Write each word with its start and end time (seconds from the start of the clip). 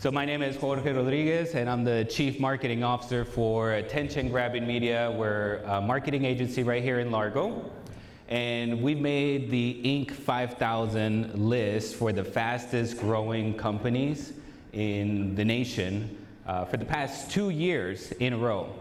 So 0.00 0.10
my 0.10 0.24
name 0.24 0.40
is 0.40 0.56
Jorge 0.56 0.94
Rodriguez, 0.94 1.54
and 1.54 1.68
I'm 1.68 1.84
the 1.84 2.06
Chief 2.06 2.40
Marketing 2.40 2.82
Officer 2.82 3.22
for 3.22 3.72
Attention 3.72 4.30
Grabbing 4.30 4.66
Media. 4.66 5.14
We're 5.14 5.56
a 5.66 5.78
marketing 5.78 6.24
agency 6.24 6.62
right 6.62 6.82
here 6.82 7.00
in 7.00 7.10
Largo. 7.10 7.70
And 8.26 8.80
we've 8.80 8.98
made 8.98 9.50
the 9.50 9.78
Inc. 9.84 10.12
5000 10.12 11.34
list 11.34 11.96
for 11.96 12.12
the 12.12 12.24
fastest 12.24 12.96
growing 12.96 13.52
companies 13.52 14.32
in 14.72 15.34
the 15.34 15.44
nation 15.44 16.16
uh, 16.46 16.64
for 16.64 16.78
the 16.78 16.86
past 16.86 17.30
two 17.30 17.50
years 17.50 18.10
in 18.12 18.32
a 18.32 18.38
row. 18.38 18.74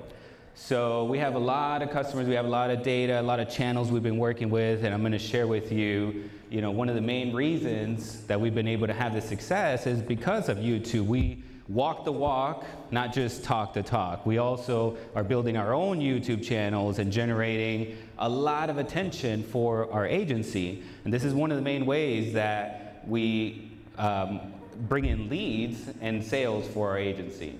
So 0.61 1.05
we 1.05 1.17
have 1.19 1.35
a 1.35 1.39
lot 1.39 1.81
of 1.81 1.89
customers, 1.89 2.27
we 2.27 2.35
have 2.35 2.45
a 2.45 2.49
lot 2.49 2.69
of 2.69 2.83
data, 2.83 3.19
a 3.19 3.23
lot 3.23 3.39
of 3.39 3.49
channels 3.49 3.91
we've 3.91 4.03
been 4.03 4.17
working 4.17 4.49
with, 4.49 4.83
and 4.83 4.93
I'm 4.93 4.99
going 4.99 5.13
to 5.13 5.17
share 5.17 5.47
with 5.47 5.71
you, 5.71 6.29
you 6.49 6.59
know, 6.61 6.69
one 6.69 6.89
of 6.89 6.95
the 6.95 7.01
main 7.01 7.33
reasons 7.33 8.25
that 8.27 8.39
we've 8.39 8.53
been 8.53 8.67
able 8.67 8.85
to 8.85 8.93
have 8.93 9.13
this 9.13 9.27
success 9.27 9.87
is 9.87 10.01
because 10.01 10.49
of 10.49 10.57
YouTube. 10.57 11.05
We 11.05 11.41
walk 11.69 12.03
the 12.03 12.11
walk, 12.11 12.65
not 12.91 13.13
just 13.13 13.43
talk 13.43 13.73
the 13.73 13.81
talk. 13.81 14.25
We 14.25 14.37
also 14.37 14.97
are 15.15 15.23
building 15.23 15.55
our 15.55 15.73
own 15.73 16.01
YouTube 16.01 16.43
channels 16.43 16.99
and 16.99 17.09
generating 17.09 17.97
a 18.19 18.27
lot 18.27 18.69
of 18.69 18.77
attention 18.77 19.43
for 19.43 19.91
our 19.93 20.05
agency. 20.05 20.83
And 21.05 21.13
this 21.13 21.23
is 21.23 21.33
one 21.33 21.51
of 21.51 21.57
the 21.57 21.63
main 21.63 21.85
ways 21.85 22.33
that 22.33 23.01
we 23.07 23.71
um, 23.97 24.41
bring 24.89 25.05
in 25.05 25.29
leads 25.29 25.89
and 26.01 26.23
sales 26.23 26.67
for 26.67 26.89
our 26.89 26.97
agency. 26.97 27.57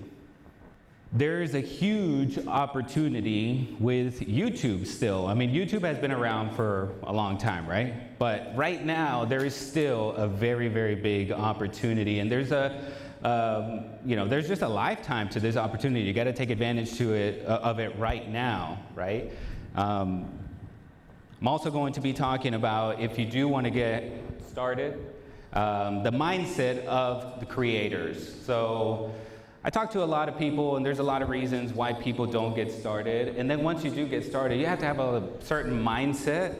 There 1.12 1.42
is 1.42 1.56
a 1.56 1.60
huge 1.60 2.38
opportunity 2.46 3.76
with 3.80 4.20
YouTube 4.20 4.86
still. 4.86 5.26
I 5.26 5.34
mean, 5.34 5.52
YouTube 5.52 5.82
has 5.82 5.98
been 5.98 6.12
around 6.12 6.54
for 6.54 6.92
a 7.02 7.12
long 7.12 7.36
time, 7.36 7.66
right? 7.66 8.16
But 8.20 8.52
right 8.54 8.84
now, 8.84 9.24
there 9.24 9.44
is 9.44 9.52
still 9.52 10.12
a 10.12 10.28
very, 10.28 10.68
very 10.68 10.94
big 10.94 11.32
opportunity. 11.32 12.20
And 12.20 12.30
there's 12.30 12.52
a, 12.52 12.92
um, 13.24 13.86
you 14.06 14.14
know, 14.14 14.28
there's 14.28 14.46
just 14.46 14.62
a 14.62 14.68
lifetime 14.68 15.28
to 15.30 15.40
this 15.40 15.56
opportunity. 15.56 16.02
You 16.02 16.12
got 16.12 16.24
to 16.24 16.32
take 16.32 16.48
advantage 16.48 16.96
to 16.98 17.12
it, 17.12 17.44
uh, 17.44 17.58
of 17.58 17.80
it 17.80 17.98
right 17.98 18.30
now, 18.30 18.78
right? 18.94 19.32
Um, 19.74 20.30
I'm 21.40 21.48
also 21.48 21.72
going 21.72 21.92
to 21.94 22.00
be 22.00 22.12
talking 22.12 22.54
about 22.54 23.00
if 23.00 23.18
you 23.18 23.26
do 23.26 23.48
want 23.48 23.64
to 23.64 23.70
get 23.72 24.12
started, 24.48 24.94
um, 25.54 26.04
the 26.04 26.12
mindset 26.12 26.84
of 26.84 27.40
the 27.40 27.46
creators. 27.46 28.32
So 28.44 29.12
I 29.62 29.68
talk 29.68 29.90
to 29.90 30.02
a 30.02 30.06
lot 30.06 30.30
of 30.30 30.38
people, 30.38 30.76
and 30.76 30.86
there's 30.86 31.00
a 31.00 31.02
lot 31.02 31.20
of 31.20 31.28
reasons 31.28 31.74
why 31.74 31.92
people 31.92 32.24
don't 32.24 32.54
get 32.54 32.72
started. 32.72 33.36
And 33.36 33.50
then 33.50 33.62
once 33.62 33.84
you 33.84 33.90
do 33.90 34.06
get 34.06 34.24
started, 34.24 34.58
you 34.58 34.64
have 34.64 34.78
to 34.78 34.86
have 34.86 34.98
a 34.98 35.28
certain 35.40 35.84
mindset, 35.84 36.56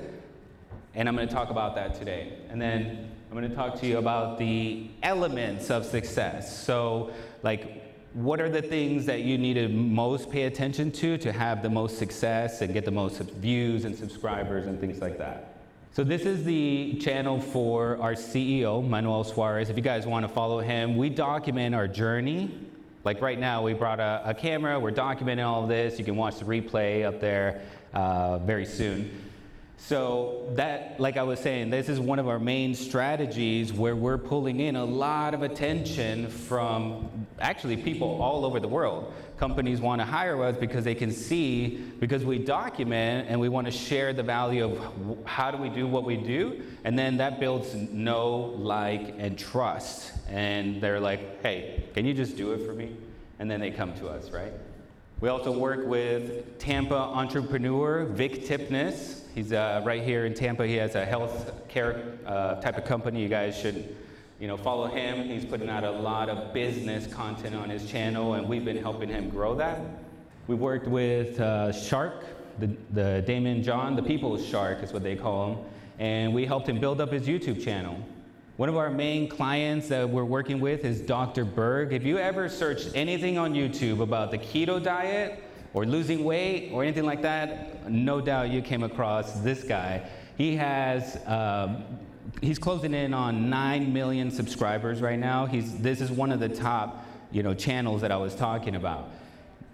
and 0.95 1.09
I'm 1.09 1.17
going 1.17 1.27
to 1.27 1.33
talk 1.33 1.49
about 1.49 1.75
that 1.77 1.95
today. 1.95 2.35
And 2.51 2.61
then 2.61 3.11
I'm 3.31 3.39
going 3.39 3.49
to 3.49 3.57
talk 3.57 3.81
to 3.81 3.87
you 3.87 3.97
about 3.97 4.39
the 4.39 4.91
elements 5.03 5.71
of 5.71 5.87
success. 5.87 6.63
So, 6.63 7.11
like, 7.43 7.91
what 8.13 8.39
are 8.39 8.51
the 8.51 8.61
things 8.61 9.07
that 9.07 9.23
you 9.23 9.39
need 9.39 9.55
to 9.55 9.69
most 9.69 10.31
pay 10.31 10.43
attention 10.43 10.93
to 10.93 11.17
to 11.17 11.33
have 11.33 11.63
the 11.63 11.71
most 11.71 11.97
success 11.97 12.61
and 12.61 12.75
get 12.75 12.85
the 12.85 12.91
most 12.91 13.19
views 13.19 13.87
and 13.87 13.97
subscribers 13.97 14.67
and 14.67 14.79
things 14.79 15.01
like 15.01 15.17
that? 15.17 15.57
So 15.93 16.05
this 16.05 16.23
is 16.23 16.45
the 16.45 16.99
channel 17.01 17.41
for 17.41 17.97
our 18.03 18.13
CEO, 18.13 18.87
Manuel 18.87 19.25
Suarez. 19.25 19.71
If 19.71 19.77
you 19.77 19.83
guys 19.83 20.07
want 20.07 20.25
to 20.25 20.29
follow 20.29 20.61
him, 20.61 20.99
we 20.99 21.09
document 21.09 21.75
our 21.75 21.89
journey 21.89 22.70
like 23.05 23.23
right 23.23 23.39
now, 23.39 23.63
we 23.63 23.73
brought 23.73 24.01
a, 24.01 24.23
a, 24.27 24.35
camera, 24.35 24.79
we're 24.79 24.93
documenting 24.93 25.45
all 25.45 25.63
of 25.63 25.69
this. 25.69 25.99
You 25.99 26.05
can 26.05 26.17
watch 26.17 26.39
the 26.39 26.45
replay 26.45 27.05
up 27.05 27.21
there 27.21 27.63
uh, 27.95 28.39
very 28.39 28.67
soon. 28.67 29.30
So, 29.83 30.53
that, 30.55 31.01
like 31.01 31.17
I 31.17 31.23
was 31.23 31.41
saying, 31.41 31.71
this 31.71 31.89
is 31.89 31.99
one 31.99 32.19
of 32.19 32.29
our 32.29 32.39
main 32.39 32.75
strategies 32.75 33.73
where 33.73 33.97
we're 33.97 34.19
pulling 34.19 34.61
in 34.61 34.77
a 34.77 34.85
lot 34.85 35.35
of 35.35 35.43
attention 35.43 36.29
from 36.29 37.27
actually 37.41 37.77
people 37.79 38.23
all 38.23 38.45
over 38.45 38.61
the 38.61 38.69
world. 38.69 39.13
Companies 39.37 39.81
want 39.81 40.01
to 40.01 40.05
hire 40.05 40.45
us 40.45 40.57
because 40.57 40.85
they 40.85 40.95
can 40.95 41.11
see, 41.11 41.79
because 41.99 42.25
we 42.25 42.39
document 42.39 43.27
and 43.29 43.41
we 43.41 43.49
want 43.49 43.67
to 43.67 43.73
share 43.73 44.13
the 44.13 44.23
value 44.23 44.65
of 44.65 45.27
how 45.27 45.51
do 45.51 45.57
we 45.57 45.71
do 45.71 45.89
what 45.89 46.05
we 46.05 46.17
do, 46.17 46.63
and 46.85 46.97
then 46.97 47.17
that 47.17 47.41
builds 47.41 47.75
know, 47.75 48.55
like, 48.59 49.15
and 49.19 49.39
trust. 49.39 50.13
And 50.29 50.81
they're 50.81 51.01
like, 51.01 51.43
hey, 51.43 51.85
can 51.95 52.05
you 52.05 52.13
just 52.13 52.37
do 52.37 52.53
it 52.53 52.65
for 52.67 52.75
me? 52.75 52.95
And 53.39 53.51
then 53.51 53.61
they 53.61 53.71
come 53.71 53.95
to 53.95 54.09
us, 54.09 54.31
right? 54.31 54.53
We 55.21 55.31
also 55.31 55.51
work 55.51 55.87
with 55.87 56.59
Tampa 56.59 56.95
entrepreneur 56.95 58.05
Vic 58.05 58.45
Tipness. 58.45 59.20
He's 59.35 59.53
uh, 59.53 59.81
right 59.85 60.03
here 60.03 60.27
in 60.27 60.35
Tampa. 60.35 60.67
He 60.67 60.75
has 60.75 60.97
a 60.97 61.05
health 61.05 61.53
care 61.69 62.03
uh, 62.27 62.57
type 62.57 62.77
of 62.77 62.85
company. 62.85 63.23
You 63.23 63.29
guys 63.29 63.57
should, 63.57 63.97
you 64.41 64.49
know, 64.49 64.57
follow 64.57 64.89
him. 64.89 65.29
He's 65.29 65.45
putting 65.45 65.69
out 65.69 65.85
a 65.85 65.91
lot 65.91 66.29
of 66.29 66.53
business 66.53 67.07
content 67.07 67.55
on 67.55 67.71
his 67.71 67.89
channel, 67.89 68.35
and 68.35 68.49
we've 68.49 68.65
been 68.65 68.77
helping 68.77 69.09
him 69.09 69.31
grow 69.31 69.55
that. 69.55 69.81
We 70.49 70.57
worked 70.57 70.89
with 70.89 71.39
uh, 71.41 71.71
Shark, 71.71 72.25
the, 72.59 72.71
the 72.91 73.25
Daymond 73.27 73.63
John, 73.63 73.95
the 73.95 74.03
People's 74.03 74.45
Shark 74.45 74.83
is 74.83 74.93
what 74.93 75.05
they 75.05 75.15
call 75.15 75.53
him, 75.53 75.59
and 76.01 76.35
we 76.35 76.45
helped 76.45 76.69
him 76.69 76.81
build 76.81 77.01
up 77.01 77.13
his 77.13 77.29
YouTube 77.29 77.63
channel. 77.63 78.05
One 78.57 78.69
of 78.69 78.77
our 78.77 78.91
main 78.91 79.29
clients 79.29 79.89
that 79.89 80.11
we're 80.11 80.25
working 80.25 80.61
with 80.61 80.85
is 80.85 81.01
Dr. 81.01 81.45
Berg. 81.45 81.93
If 81.93 82.03
you 82.03 82.19
ever 82.19 82.49
searched 82.49 82.91
anything 82.97 83.39
on 83.39 83.55
YouTube 83.55 84.01
about 84.01 84.33
the 84.33 84.39
keto 84.39 84.83
diet, 84.83 85.43
or 85.73 85.85
losing 85.85 86.25
weight 86.25 86.71
or 86.73 86.83
anything 86.83 87.05
like 87.05 87.23
that, 87.23 87.89
no 87.91 88.21
doubt 88.21 88.51
you 88.51 88.63
came 88.63 88.83
across 88.83 89.41
this 89.41 89.63
guy. 89.63 90.03
He 90.37 90.57
has, 90.57 91.19
um, 91.27 91.85
he's 92.41 92.59
closing 92.59 92.95
in 92.95 93.15
on 93.15 93.51
9 93.51 93.93
million 93.93 94.31
subscribers 94.31 95.01
right 95.01 95.19
now. 95.19 95.47
He's, 95.47 95.79
this 95.79 96.01
is 96.01 96.11
one 96.11 96.33
of 96.33 96.41
the 96.41 96.49
top, 96.49 97.05
you 97.31 97.43
know, 97.43 97.55
channels 97.55 98.01
that 98.01 98.11
I 98.11 98.17
was 98.17 98.35
talking 98.35 98.75
about. 98.75 99.11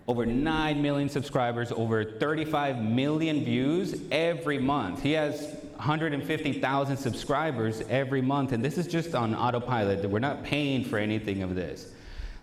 Over 0.09 0.27
9 0.27 0.83
million 0.83 1.09
subscribers, 1.09 1.73
over 1.73 2.05
35 2.05 2.81
million 2.81 3.45
views 3.45 4.01
every 4.13 4.59
month. 4.59 5.03
He 5.03 5.13
has 5.13 5.57
150,000 5.77 6.97
subscribers 6.97 7.83
every 7.89 8.21
month, 8.21 8.53
and 8.53 8.65
this 8.65 8.79
is 8.79 8.87
just 8.87 9.15
on 9.15 9.35
autopilot. 9.35 10.09
We're 10.09 10.21
not 10.21 10.45
paying 10.45 10.85
for 10.85 10.99
anything 10.99 11.43
of 11.43 11.55
this. 11.55 11.89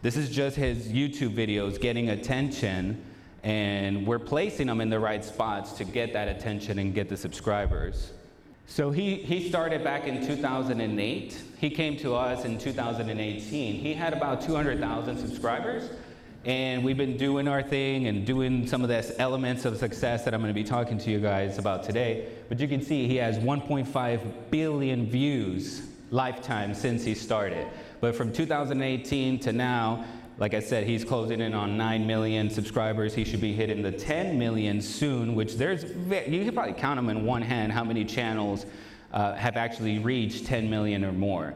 This 0.02 0.18
is 0.18 0.30
just 0.30 0.58
his 0.58 0.90
YouTube 0.90 1.34
videos 1.34 1.80
getting 1.80 2.09
attention 2.09 3.02
and 3.43 4.07
we're 4.07 4.19
placing 4.19 4.67
them 4.67 4.79
in 4.79 4.89
the 4.89 4.99
right 4.99 5.23
spots 5.23 5.73
to 5.73 5.83
get 5.83 6.13
that 6.13 6.29
attention 6.29 6.79
and 6.79 6.93
get 6.93 7.09
the 7.09 7.17
subscribers. 7.17 8.13
So 8.67 8.89
he, 8.91 9.15
he 9.15 9.49
started 9.49 9.83
back 9.83 10.07
in 10.07 10.25
2008. 10.25 11.43
He 11.59 11.69
came 11.69 11.97
to 11.97 12.15
us 12.15 12.45
in 12.45 12.57
2018. 12.57 13.75
He 13.75 13.93
had 13.93 14.13
about 14.13 14.41
200,000 14.41 15.17
subscribers, 15.17 15.89
and 16.45 16.83
we've 16.83 16.97
been 16.97 17.17
doing 17.17 17.49
our 17.49 17.61
thing 17.61 18.07
and 18.07 18.25
doing 18.25 18.65
some 18.65 18.81
of 18.81 18.87
the 18.87 19.15
elements 19.19 19.65
of 19.65 19.77
success 19.77 20.23
that 20.23 20.33
I'm 20.33 20.41
going 20.41 20.53
to 20.53 20.59
be 20.59 20.67
talking 20.67 20.97
to 20.99 21.11
you 21.11 21.19
guys 21.19 21.57
about 21.57 21.83
today. 21.83 22.29
But 22.47 22.59
you 22.59 22.69
can 22.69 22.81
see 22.81 23.07
he 23.07 23.17
has 23.17 23.37
1.5 23.37 24.33
billion 24.49 25.05
views 25.05 25.87
lifetime 26.09 26.73
since 26.73 27.03
he 27.03 27.15
started. 27.15 27.67
But 27.99 28.15
from 28.15 28.31
2018 28.31 29.39
to 29.39 29.51
now, 29.51 30.05
like 30.38 30.53
I 30.53 30.59
said, 30.59 30.85
he's 30.85 31.03
closing 31.03 31.41
in 31.41 31.53
on 31.53 31.77
9 31.77 32.07
million 32.07 32.49
subscribers. 32.49 33.13
He 33.13 33.23
should 33.23 33.41
be 33.41 33.53
hitting 33.53 33.81
the 33.81 33.91
10 33.91 34.38
million 34.38 34.81
soon, 34.81 35.35
which 35.35 35.55
there's, 35.55 35.83
you 35.83 36.44
can 36.44 36.53
probably 36.53 36.73
count 36.73 36.97
them 36.97 37.09
in 37.09 37.25
one 37.25 37.41
hand 37.41 37.71
how 37.71 37.83
many 37.83 38.03
channels 38.03 38.66
uh, 39.11 39.35
have 39.35 39.57
actually 39.57 39.99
reached 39.99 40.45
10 40.45 40.69
million 40.69 41.05
or 41.05 41.11
more. 41.11 41.53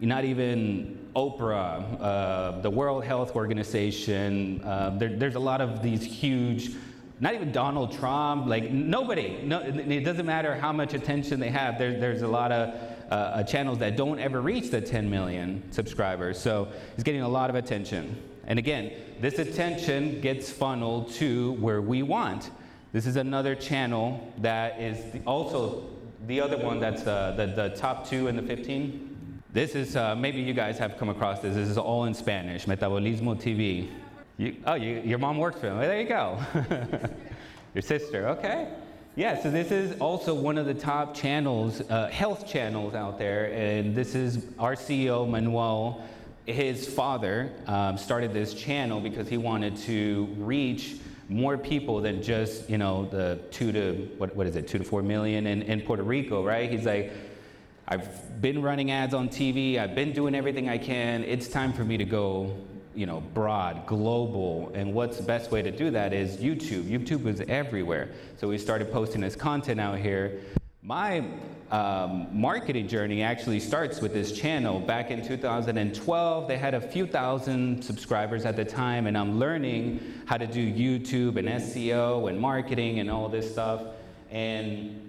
Not 0.00 0.24
even 0.24 1.08
Oprah, 1.14 2.00
uh, 2.00 2.60
the 2.60 2.70
World 2.70 3.04
Health 3.04 3.36
Organization, 3.36 4.60
uh, 4.64 4.90
there, 4.98 5.10
there's 5.10 5.36
a 5.36 5.40
lot 5.40 5.60
of 5.60 5.80
these 5.80 6.02
huge, 6.02 6.72
not 7.20 7.34
even 7.34 7.52
Donald 7.52 7.96
Trump, 7.96 8.48
like 8.48 8.72
nobody, 8.72 9.40
no, 9.44 9.60
it 9.60 10.04
doesn't 10.04 10.26
matter 10.26 10.56
how 10.56 10.72
much 10.72 10.94
attention 10.94 11.38
they 11.38 11.50
have, 11.50 11.78
there, 11.78 11.98
there's 11.98 12.22
a 12.22 12.28
lot 12.28 12.50
of 12.50 12.74
uh, 13.14 13.42
channels 13.44 13.78
that 13.78 13.96
don't 13.96 14.18
ever 14.18 14.40
reach 14.40 14.70
the 14.70 14.80
10 14.80 15.08
million 15.08 15.62
subscribers. 15.70 16.38
So 16.38 16.68
he's 16.96 17.04
getting 17.04 17.22
a 17.22 17.28
lot 17.28 17.50
of 17.50 17.56
attention. 17.56 18.20
And 18.46 18.58
again, 18.58 18.92
this 19.20 19.38
attention 19.38 20.20
gets 20.20 20.50
funneled 20.50 21.12
to 21.14 21.52
where 21.52 21.80
we 21.80 22.02
want. 22.02 22.50
This 22.92 23.06
is 23.06 23.16
another 23.16 23.54
channel 23.54 24.32
that 24.38 24.80
is 24.80 24.98
also 25.26 25.88
the 26.26 26.40
other 26.40 26.56
one 26.56 26.80
that's 26.80 27.06
uh, 27.06 27.34
the, 27.36 27.46
the 27.46 27.76
top 27.76 28.08
two 28.08 28.28
in 28.28 28.36
the 28.36 28.42
15. 28.42 29.40
This 29.52 29.74
is, 29.74 29.96
uh, 29.96 30.14
maybe 30.16 30.40
you 30.40 30.52
guys 30.52 30.78
have 30.78 30.98
come 30.98 31.08
across 31.08 31.40
this. 31.40 31.54
This 31.54 31.68
is 31.68 31.78
all 31.78 32.04
in 32.04 32.14
Spanish, 32.14 32.66
Metabolismo 32.66 33.40
TV. 33.40 33.90
You, 34.36 34.56
oh, 34.66 34.74
you, 34.74 35.00
your 35.04 35.18
mom 35.18 35.38
works 35.38 35.60
for 35.60 35.66
them. 35.66 35.78
Well, 35.78 35.88
there 35.88 36.00
you 36.00 36.08
go. 36.08 36.38
your 37.74 37.82
sister, 37.82 38.28
okay. 38.30 38.68
Yeah, 39.16 39.40
so 39.40 39.48
this 39.48 39.70
is 39.70 39.96
also 40.00 40.34
one 40.34 40.58
of 40.58 40.66
the 40.66 40.74
top 40.74 41.14
channels, 41.14 41.80
uh, 41.88 42.08
health 42.08 42.48
channels 42.48 42.96
out 42.96 43.16
there, 43.16 43.52
and 43.52 43.94
this 43.94 44.16
is 44.16 44.44
our 44.58 44.74
CEO, 44.74 45.28
Manuel. 45.28 46.02
His 46.46 46.92
father 46.92 47.52
um, 47.68 47.96
started 47.96 48.32
this 48.32 48.54
channel 48.54 49.00
because 49.00 49.28
he 49.28 49.36
wanted 49.36 49.76
to 49.76 50.26
reach 50.36 50.96
more 51.28 51.56
people 51.56 52.00
than 52.00 52.24
just, 52.24 52.68
you 52.68 52.76
know, 52.76 53.04
the 53.04 53.38
two 53.52 53.70
to, 53.70 54.10
what, 54.18 54.34
what 54.34 54.48
is 54.48 54.56
it, 54.56 54.66
two 54.66 54.78
to 54.78 54.84
four 54.84 55.00
million 55.00 55.46
in, 55.46 55.62
in 55.62 55.80
Puerto 55.82 56.02
Rico, 56.02 56.44
right? 56.44 56.68
He's 56.68 56.84
like, 56.84 57.12
I've 57.86 58.40
been 58.42 58.62
running 58.62 58.90
ads 58.90 59.14
on 59.14 59.28
TV, 59.28 59.78
I've 59.78 59.94
been 59.94 60.12
doing 60.12 60.34
everything 60.34 60.68
I 60.68 60.78
can. 60.78 61.22
It's 61.22 61.46
time 61.46 61.72
for 61.72 61.84
me 61.84 61.96
to 61.98 62.04
go, 62.04 62.52
you 62.94 63.06
know, 63.06 63.20
broad, 63.20 63.86
global. 63.86 64.70
And 64.74 64.94
what's 64.94 65.16
the 65.16 65.22
best 65.22 65.50
way 65.50 65.62
to 65.62 65.70
do 65.70 65.90
that 65.90 66.12
is 66.12 66.36
YouTube. 66.36 66.84
YouTube 66.84 67.26
is 67.26 67.40
everywhere. 67.48 68.10
So 68.36 68.48
we 68.48 68.58
started 68.58 68.92
posting 68.92 69.20
this 69.20 69.36
content 69.36 69.80
out 69.80 69.98
here. 69.98 70.40
My 70.82 71.24
um, 71.70 72.28
marketing 72.30 72.88
journey 72.88 73.22
actually 73.22 73.58
starts 73.58 74.00
with 74.00 74.12
this 74.12 74.32
channel. 74.32 74.80
Back 74.80 75.10
in 75.10 75.26
2012, 75.26 76.46
they 76.46 76.58
had 76.58 76.74
a 76.74 76.80
few 76.80 77.06
thousand 77.06 77.82
subscribers 77.82 78.44
at 78.44 78.54
the 78.54 78.64
time, 78.64 79.06
and 79.06 79.16
I'm 79.16 79.38
learning 79.38 80.00
how 80.26 80.36
to 80.36 80.46
do 80.46 80.60
YouTube 80.60 81.36
and 81.36 81.48
SEO 81.48 82.28
and 82.28 82.38
marketing 82.38 83.00
and 83.00 83.10
all 83.10 83.28
this 83.28 83.50
stuff. 83.50 83.82
And 84.30 85.00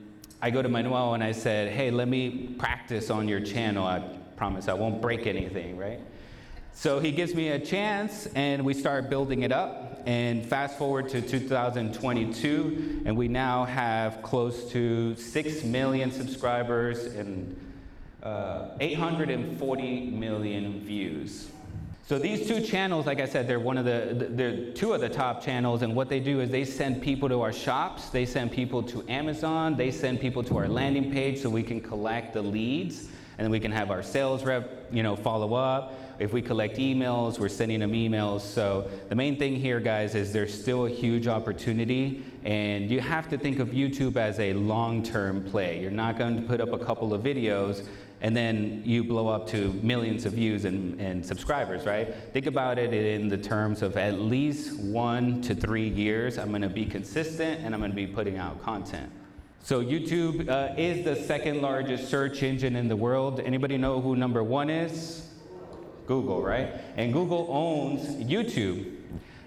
I 0.42 0.50
go 0.50 0.62
to 0.62 0.70
Manuel 0.70 1.14
and 1.14 1.24
I 1.24 1.32
said, 1.32 1.72
hey, 1.72 1.92
let 1.92 2.08
me 2.08 2.56
practice 2.58 3.10
on 3.10 3.28
your 3.28 3.40
channel. 3.40 3.86
I 3.86 4.00
promise 4.38 4.68
I 4.68 4.74
won't 4.74 5.02
break 5.02 5.28
anything, 5.28 5.78
right? 5.78 6.00
So 6.78 7.00
he 7.00 7.12
gives 7.12 7.34
me 7.34 7.48
a 7.48 7.60
chance 7.60 8.28
and 8.36 8.66
we 8.66 8.74
start 8.74 9.10
building 9.10 9.44
it 9.44 9.52
up. 9.54 10.04
And 10.06 10.46
fast 10.46 10.78
forward 10.78 11.10
to 11.10 11.22
2022, 11.22 13.02
and 13.06 13.18
we 13.18 13.28
now 13.28 13.66
have 13.66 14.22
close 14.22 14.70
to 14.72 15.16
6 15.16 15.64
million 15.64 16.12
subscribers 16.12 17.06
and 17.06 17.60
uh, 18.22 18.68
840 18.80 20.12
million 20.12 20.80
views. 20.82 21.50
So 22.08 22.20
these 22.20 22.48
two 22.48 22.62
channels, 22.62 23.08
like 23.08 23.20
I 23.20 23.26
said, 23.26 23.48
they're 23.48 23.60
one 23.60 23.80
of 23.80 23.86
the, 23.86 24.28
they're 24.30 24.72
two 24.74 24.94
of 24.94 25.02
the 25.02 25.10
top 25.10 25.44
channels, 25.44 25.82
and 25.82 25.96
what 25.96 26.08
they 26.08 26.20
do 26.20 26.40
is 26.40 26.52
they 26.52 26.66
send 26.66 27.02
people 27.02 27.28
to 27.30 27.42
our 27.42 27.54
shops, 27.54 28.10
they 28.10 28.28
send 28.28 28.52
people 28.52 28.84
to 28.84 29.04
Amazon, 29.10 29.76
they 29.76 29.90
send 29.90 30.20
people 30.20 30.44
to 30.44 30.58
our 30.58 30.68
landing 30.68 31.12
page 31.12 31.42
so 31.42 31.50
we 31.50 31.64
can 31.64 31.82
collect 31.82 32.34
the 32.36 32.44
leads, 32.44 33.08
and 33.40 33.46
then 33.46 33.50
we 33.50 33.60
can 33.60 33.72
have 33.72 33.90
our 33.90 34.04
sales 34.04 34.44
rep, 34.44 34.86
you 34.92 35.02
know, 35.02 35.16
follow 35.16 35.56
up. 35.56 35.96
If 36.20 36.34
we 36.34 36.42
collect 36.42 36.78
emails, 36.78 37.40
we're 37.40 37.50
sending 37.50 37.80
them 37.80 37.92
emails. 37.92 38.42
So 38.42 38.90
the 39.10 39.16
main 39.16 39.38
thing 39.38 39.56
here, 39.56 39.80
guys, 39.80 40.16
is 40.16 40.32
there's 40.32 40.54
still 40.54 40.86
a 40.86 40.90
huge 40.90 41.28
opportunity, 41.28 42.24
and 42.44 42.90
you 42.90 43.02
have 43.02 43.30
to 43.30 43.38
think 43.38 43.60
of 43.60 43.70
YouTube 43.70 44.16
as 44.16 44.40
a 44.40 44.54
long-term 44.54 45.44
play. 45.50 45.82
You're 45.82 45.92
not 45.92 46.18
going 46.18 46.36
to 46.36 46.42
put 46.42 46.62
up 46.62 46.74
a 46.74 46.80
couple 46.80 47.14
of 47.14 47.22
videos 47.22 47.86
and 48.22 48.36
then 48.36 48.82
you 48.86 49.04
blow 49.04 49.28
up 49.28 49.46
to 49.48 49.74
millions 49.84 50.26
of 50.26 50.34
views 50.34 50.66
and, 50.66 51.00
and, 51.00 51.24
subscribers, 51.24 51.86
right? 51.86 52.16
Think 52.34 52.46
about 52.46 52.80
it 52.80 52.94
in 52.94 53.28
the 53.28 53.38
terms 53.38 53.82
of 53.82 53.98
at 53.98 54.20
least 54.20 54.80
one 54.80 55.42
to 55.44 55.54
three 55.54 55.90
years. 55.90 56.38
I'm 56.38 56.52
gonna 56.52 56.70
be 56.70 56.86
consistent 56.86 57.62
and 57.62 57.76
I'm 57.76 57.82
gonna 57.82 57.94
be 57.94 58.08
putting 58.08 58.38
out 58.38 58.64
content. 58.64 59.12
So 59.62 59.84
YouTube 59.84 60.48
uh, 60.48 60.74
is 60.78 61.04
the 61.04 61.16
second 61.16 61.62
largest 61.62 62.10
search 62.10 62.42
engine 62.44 62.76
in 62.76 62.88
the 62.88 62.96
world. 62.96 63.40
Anybody 63.40 63.78
know 63.78 64.00
who 64.00 64.16
number 64.16 64.44
one 64.44 64.70
is? 64.70 65.28
Google, 66.08 66.42
right? 66.42 66.70
And 66.98 67.14
Google 67.14 67.48
owns 67.50 68.08
YouTube. 68.24 68.96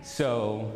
So 0.02 0.72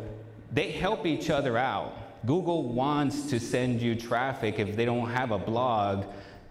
they 0.51 0.71
help 0.71 1.05
each 1.05 1.29
other 1.29 1.57
out. 1.57 2.25
Google 2.25 2.71
wants 2.71 3.29
to 3.29 3.39
send 3.39 3.81
you 3.81 3.95
traffic 3.95 4.59
if 4.59 4.75
they 4.75 4.85
don't 4.85 5.09
have 5.09 5.31
a 5.31 5.37
blog 5.37 6.05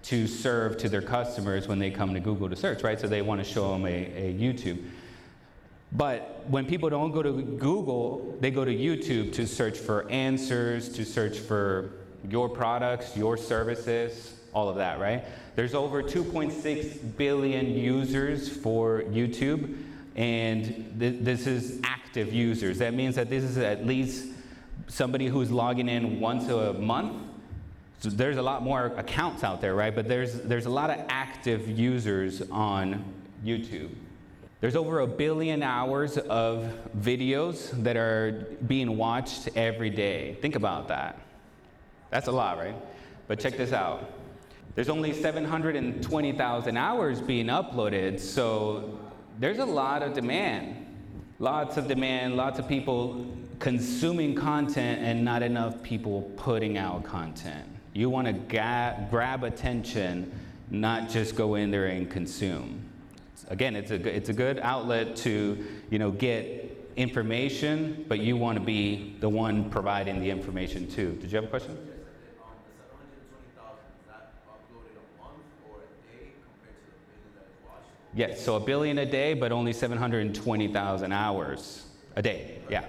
to 0.04 0.26
serve 0.26 0.76
to 0.78 0.88
their 0.88 1.02
customers 1.02 1.68
when 1.68 1.78
they 1.78 1.90
come 1.90 2.12
to 2.12 2.20
Google 2.20 2.48
to 2.48 2.56
search, 2.56 2.82
right? 2.82 3.00
So 3.00 3.06
they 3.06 3.22
want 3.22 3.42
to 3.42 3.48
show 3.50 3.72
them 3.72 3.86
a, 3.86 3.88
a 3.88 4.34
YouTube. 4.34 4.84
But 5.92 6.44
when 6.48 6.66
people 6.66 6.90
don't 6.90 7.12
go 7.12 7.22
to 7.22 7.32
Google, 7.32 8.36
they 8.40 8.50
go 8.50 8.64
to 8.64 8.74
YouTube 8.74 9.32
to 9.34 9.46
search 9.46 9.78
for 9.78 10.10
answers, 10.10 10.88
to 10.90 11.04
search 11.04 11.38
for 11.38 11.92
your 12.28 12.48
products, 12.48 13.16
your 13.16 13.36
services, 13.36 14.34
all 14.52 14.68
of 14.68 14.76
that, 14.76 15.00
right? 15.00 15.24
There's 15.56 15.74
over 15.74 16.02
2.6 16.02 17.16
billion 17.16 17.66
users 17.70 18.48
for 18.48 19.02
YouTube, 19.02 19.82
and 20.16 20.94
th- 20.98 21.16
this 21.20 21.46
is 21.46 21.80
active 21.84 22.32
users. 22.32 22.78
That 22.78 22.94
means 22.94 23.14
that 23.16 23.30
this 23.30 23.44
is 23.44 23.58
at 23.58 23.86
least 23.86 24.28
somebody 24.88 25.26
who's 25.26 25.50
logging 25.50 25.88
in 25.88 26.20
once 26.20 26.48
a 26.48 26.72
month 26.74 27.28
so 28.02 28.10
there's 28.10 28.36
a 28.36 28.42
lot 28.42 28.64
more 28.64 28.86
accounts 28.96 29.44
out 29.44 29.60
there, 29.60 29.76
right? 29.76 29.94
But 29.94 30.08
there's, 30.08 30.40
there's 30.40 30.66
a 30.66 30.70
lot 30.70 30.90
of 30.90 30.98
active 31.08 31.68
users 31.68 32.42
on 32.50 33.04
YouTube. 33.44 33.90
There's 34.60 34.74
over 34.74 35.00
a 35.00 35.06
billion 35.06 35.62
hours 35.62 36.18
of 36.18 36.68
videos 36.98 37.70
that 37.84 37.96
are 37.96 38.48
being 38.66 38.96
watched 38.96 39.50
every 39.54 39.90
day. 39.90 40.36
Think 40.42 40.56
about 40.56 40.88
that. 40.88 41.16
That's 42.10 42.26
a 42.26 42.32
lot, 42.32 42.58
right? 42.58 42.74
But 43.28 43.38
check 43.38 43.56
this 43.56 43.72
out. 43.72 44.10
There's 44.74 44.88
only 44.88 45.12
720,000 45.12 46.76
hours 46.76 47.20
being 47.20 47.46
uploaded, 47.46 48.18
so 48.18 48.98
there's 49.38 49.58
a 49.58 49.64
lot 49.64 50.02
of 50.02 50.14
demand. 50.14 50.86
Lots 51.38 51.76
of 51.76 51.88
demand, 51.88 52.36
lots 52.36 52.58
of 52.58 52.66
people 52.66 53.26
consuming 53.58 54.34
content, 54.34 55.02
and 55.02 55.24
not 55.24 55.42
enough 55.42 55.82
people 55.82 56.22
putting 56.36 56.78
out 56.78 57.04
content. 57.04 57.68
You 57.92 58.08
want 58.08 58.26
to 58.26 58.32
ga- 58.32 59.06
grab 59.10 59.44
attention, 59.44 60.32
not 60.70 61.10
just 61.10 61.36
go 61.36 61.56
in 61.56 61.70
there 61.70 61.86
and 61.86 62.10
consume. 62.10 62.82
Again, 63.48 63.76
it's 63.76 63.90
a, 63.90 64.16
it's 64.16 64.30
a 64.30 64.32
good 64.32 64.58
outlet 64.60 65.16
to 65.16 65.62
you 65.90 65.98
know, 65.98 66.10
get 66.10 66.90
information, 66.96 68.06
but 68.08 68.20
you 68.20 68.36
want 68.38 68.58
to 68.58 68.64
be 68.64 69.16
the 69.20 69.28
one 69.28 69.68
providing 69.68 70.20
the 70.20 70.30
information 70.30 70.90
too. 70.90 71.12
Did 71.20 71.30
you 71.30 71.36
have 71.36 71.44
a 71.44 71.48
question? 71.48 71.76
Yes, 78.14 78.44
so 78.44 78.56
a 78.56 78.60
billion 78.60 78.98
a 78.98 79.06
day, 79.06 79.34
but 79.34 79.52
only 79.52 79.72
720,000 79.72 81.12
hours 81.12 81.86
a 82.16 82.22
day. 82.22 82.58
Yeah. 82.68 82.84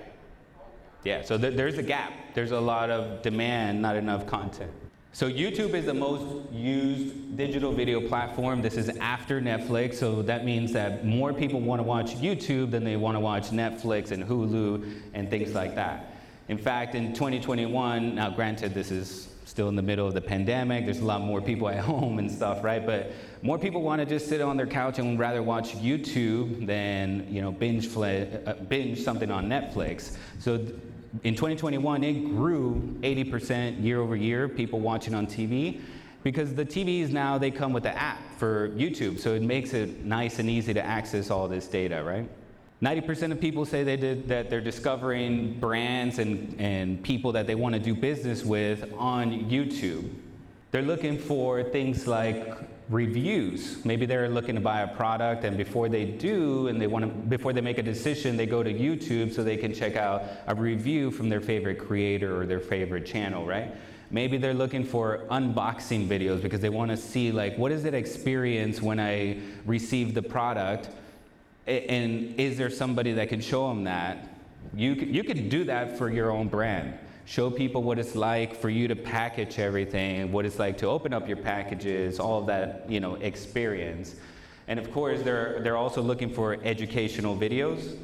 Yeah, 1.03 1.21
so 1.23 1.37
th- 1.37 1.55
there's 1.55 1.77
a 1.77 1.83
gap. 1.83 2.13
There's 2.33 2.51
a 2.51 2.59
lot 2.59 2.89
of 2.89 3.21
demand, 3.21 3.81
not 3.81 3.95
enough 3.95 4.25
content. 4.25 4.71
So 5.15 5.29
YouTube 5.29 5.75
is 5.75 5.85
the 5.85 5.93
most 5.93 6.51
used 6.51 7.37
digital 7.37 7.71
video 7.71 8.05
platform. 8.07 8.61
This 8.61 8.75
is 8.75 8.89
after 8.97 9.39
Netflix, 9.39 9.95
so 9.95 10.23
that 10.23 10.43
means 10.43 10.73
that 10.73 11.05
more 11.05 11.31
people 11.33 11.61
want 11.61 11.79
to 11.79 11.83
watch 11.83 12.15
YouTube 12.15 12.71
than 12.71 12.83
they 12.83 12.95
want 12.95 13.15
to 13.15 13.19
watch 13.19 13.51
Netflix 13.51 14.11
and 14.11 14.23
Hulu 14.23 15.01
and 15.13 15.29
things 15.29 15.53
like 15.53 15.75
that. 15.75 16.15
In 16.47 16.57
fact, 16.57 16.95
in 16.95 17.13
2021, 17.13 18.15
now 18.15 18.31
granted 18.31 18.73
this 18.73 18.89
is 18.89 19.29
still 19.45 19.69
in 19.69 19.75
the 19.75 19.81
middle 19.81 20.07
of 20.07 20.13
the 20.13 20.21
pandemic, 20.21 20.85
there's 20.85 20.99
a 20.99 21.05
lot 21.05 21.21
more 21.21 21.41
people 21.41 21.69
at 21.69 21.79
home 21.83 22.19
and 22.19 22.31
stuff, 22.31 22.63
right? 22.63 22.85
But 22.85 23.11
more 23.41 23.57
people 23.57 23.81
want 23.81 23.99
to 24.01 24.05
just 24.05 24.27
sit 24.27 24.41
on 24.41 24.57
their 24.57 24.67
couch 24.67 24.99
and 24.99 25.19
rather 25.19 25.43
watch 25.43 25.75
YouTube 25.75 26.65
than, 26.65 27.27
you 27.29 27.41
know, 27.41 27.51
binge, 27.51 27.95
uh, 27.95 28.53
binge 28.67 29.01
something 29.01 29.31
on 29.31 29.47
Netflix. 29.47 30.15
So 30.39 30.55
in 31.23 31.35
2021, 31.35 32.03
it 32.03 32.13
grew 32.35 32.97
80% 33.01 33.83
year 33.83 33.99
over 33.99 34.15
year, 34.15 34.47
people 34.47 34.79
watching 34.79 35.13
on 35.13 35.27
TV, 35.27 35.81
because 36.23 36.55
the 36.55 36.65
TVs 36.65 37.09
now, 37.09 37.37
they 37.37 37.51
come 37.51 37.73
with 37.73 37.83
the 37.83 37.95
app 37.95 38.19
for 38.37 38.69
YouTube, 38.69 39.19
so 39.19 39.33
it 39.33 39.41
makes 39.41 39.73
it 39.73 40.05
nice 40.05 40.39
and 40.39 40.49
easy 40.49 40.73
to 40.73 40.83
access 40.83 41.29
all 41.29 41.47
this 41.47 41.67
data, 41.67 42.01
right? 42.03 42.27
90% 42.83 43.31
of 43.31 43.39
people 43.39 43.63
say 43.63 43.85
they 43.85 43.95
did, 43.95 44.27
that 44.27 44.49
they're 44.49 44.59
discovering 44.59 45.57
brands 45.57 46.19
and, 46.19 46.53
and 46.59 47.01
people 47.01 47.31
that 47.31 47.47
they 47.47 47.55
want 47.55 47.73
to 47.73 47.79
do 47.79 47.95
business 47.95 48.43
with 48.43 48.93
on 48.97 49.49
YouTube. 49.49 50.13
They're 50.71 50.81
looking 50.81 51.17
for 51.17 51.63
things 51.63 52.07
like 52.07 52.57
reviews. 52.89 53.85
Maybe 53.85 54.05
they're 54.05 54.27
looking 54.27 54.55
to 54.55 54.61
buy 54.61 54.81
a 54.81 54.87
product, 54.87 55.45
and 55.45 55.55
before 55.55 55.87
they 55.87 56.03
do, 56.03 56.67
and 56.67 56.81
they 56.81 56.87
want 56.87 57.05
to, 57.05 57.09
before 57.09 57.53
they 57.53 57.61
make 57.61 57.77
a 57.77 57.83
decision, 57.83 58.35
they 58.35 58.45
go 58.45 58.61
to 58.63 58.73
YouTube 58.73 59.33
so 59.33 59.45
they 59.45 59.55
can 59.55 59.73
check 59.73 59.95
out 59.95 60.23
a 60.47 60.53
review 60.53 61.09
from 61.09 61.29
their 61.29 61.39
favorite 61.39 61.79
creator 61.79 62.37
or 62.37 62.45
their 62.45 62.59
favorite 62.59 63.05
channel, 63.05 63.45
right? 63.45 63.73
Maybe 64.11 64.37
they're 64.37 64.53
looking 64.53 64.83
for 64.83 65.25
unboxing 65.31 66.09
videos 66.09 66.41
because 66.41 66.59
they 66.59 66.69
want 66.69 66.91
to 66.91 66.97
see 66.97 67.31
like 67.31 67.57
what 67.57 67.71
is 67.71 67.85
it 67.85 67.93
experience 67.93 68.81
when 68.81 68.99
I 68.99 69.39
receive 69.65 70.13
the 70.13 70.21
product, 70.21 70.89
and 71.67 72.39
is 72.39 72.57
there 72.57 72.69
somebody 72.69 73.13
that 73.13 73.29
can 73.29 73.41
show 73.41 73.67
them 73.67 73.83
that? 73.85 74.29
You 74.75 74.93
you 74.93 75.23
can 75.23 75.49
do 75.49 75.63
that 75.65 75.97
for 75.97 76.09
your 76.09 76.31
own 76.31 76.47
brand 76.47 76.97
show 77.25 77.49
people 77.49 77.83
what 77.83 77.99
it's 77.99 78.15
like 78.15 78.55
for 78.55 78.69
you 78.69 78.87
to 78.87 78.95
package 78.95 79.57
everything, 79.59 80.31
what 80.31 80.45
it's 80.45 80.59
like 80.59 80.77
to 80.77 80.87
open 80.87 81.13
up 81.13 81.27
your 81.27 81.37
packages, 81.37 82.19
all 82.19 82.39
of 82.39 82.47
that, 82.47 82.85
you 82.89 82.99
know, 82.99 83.15
experience. 83.15 84.15
And 84.67 84.79
of 84.79 84.91
course, 84.91 85.21
they're, 85.21 85.59
they're 85.61 85.77
also 85.77 86.01
looking 86.01 86.33
for 86.33 86.57
educational 86.63 87.35
videos. 87.35 87.97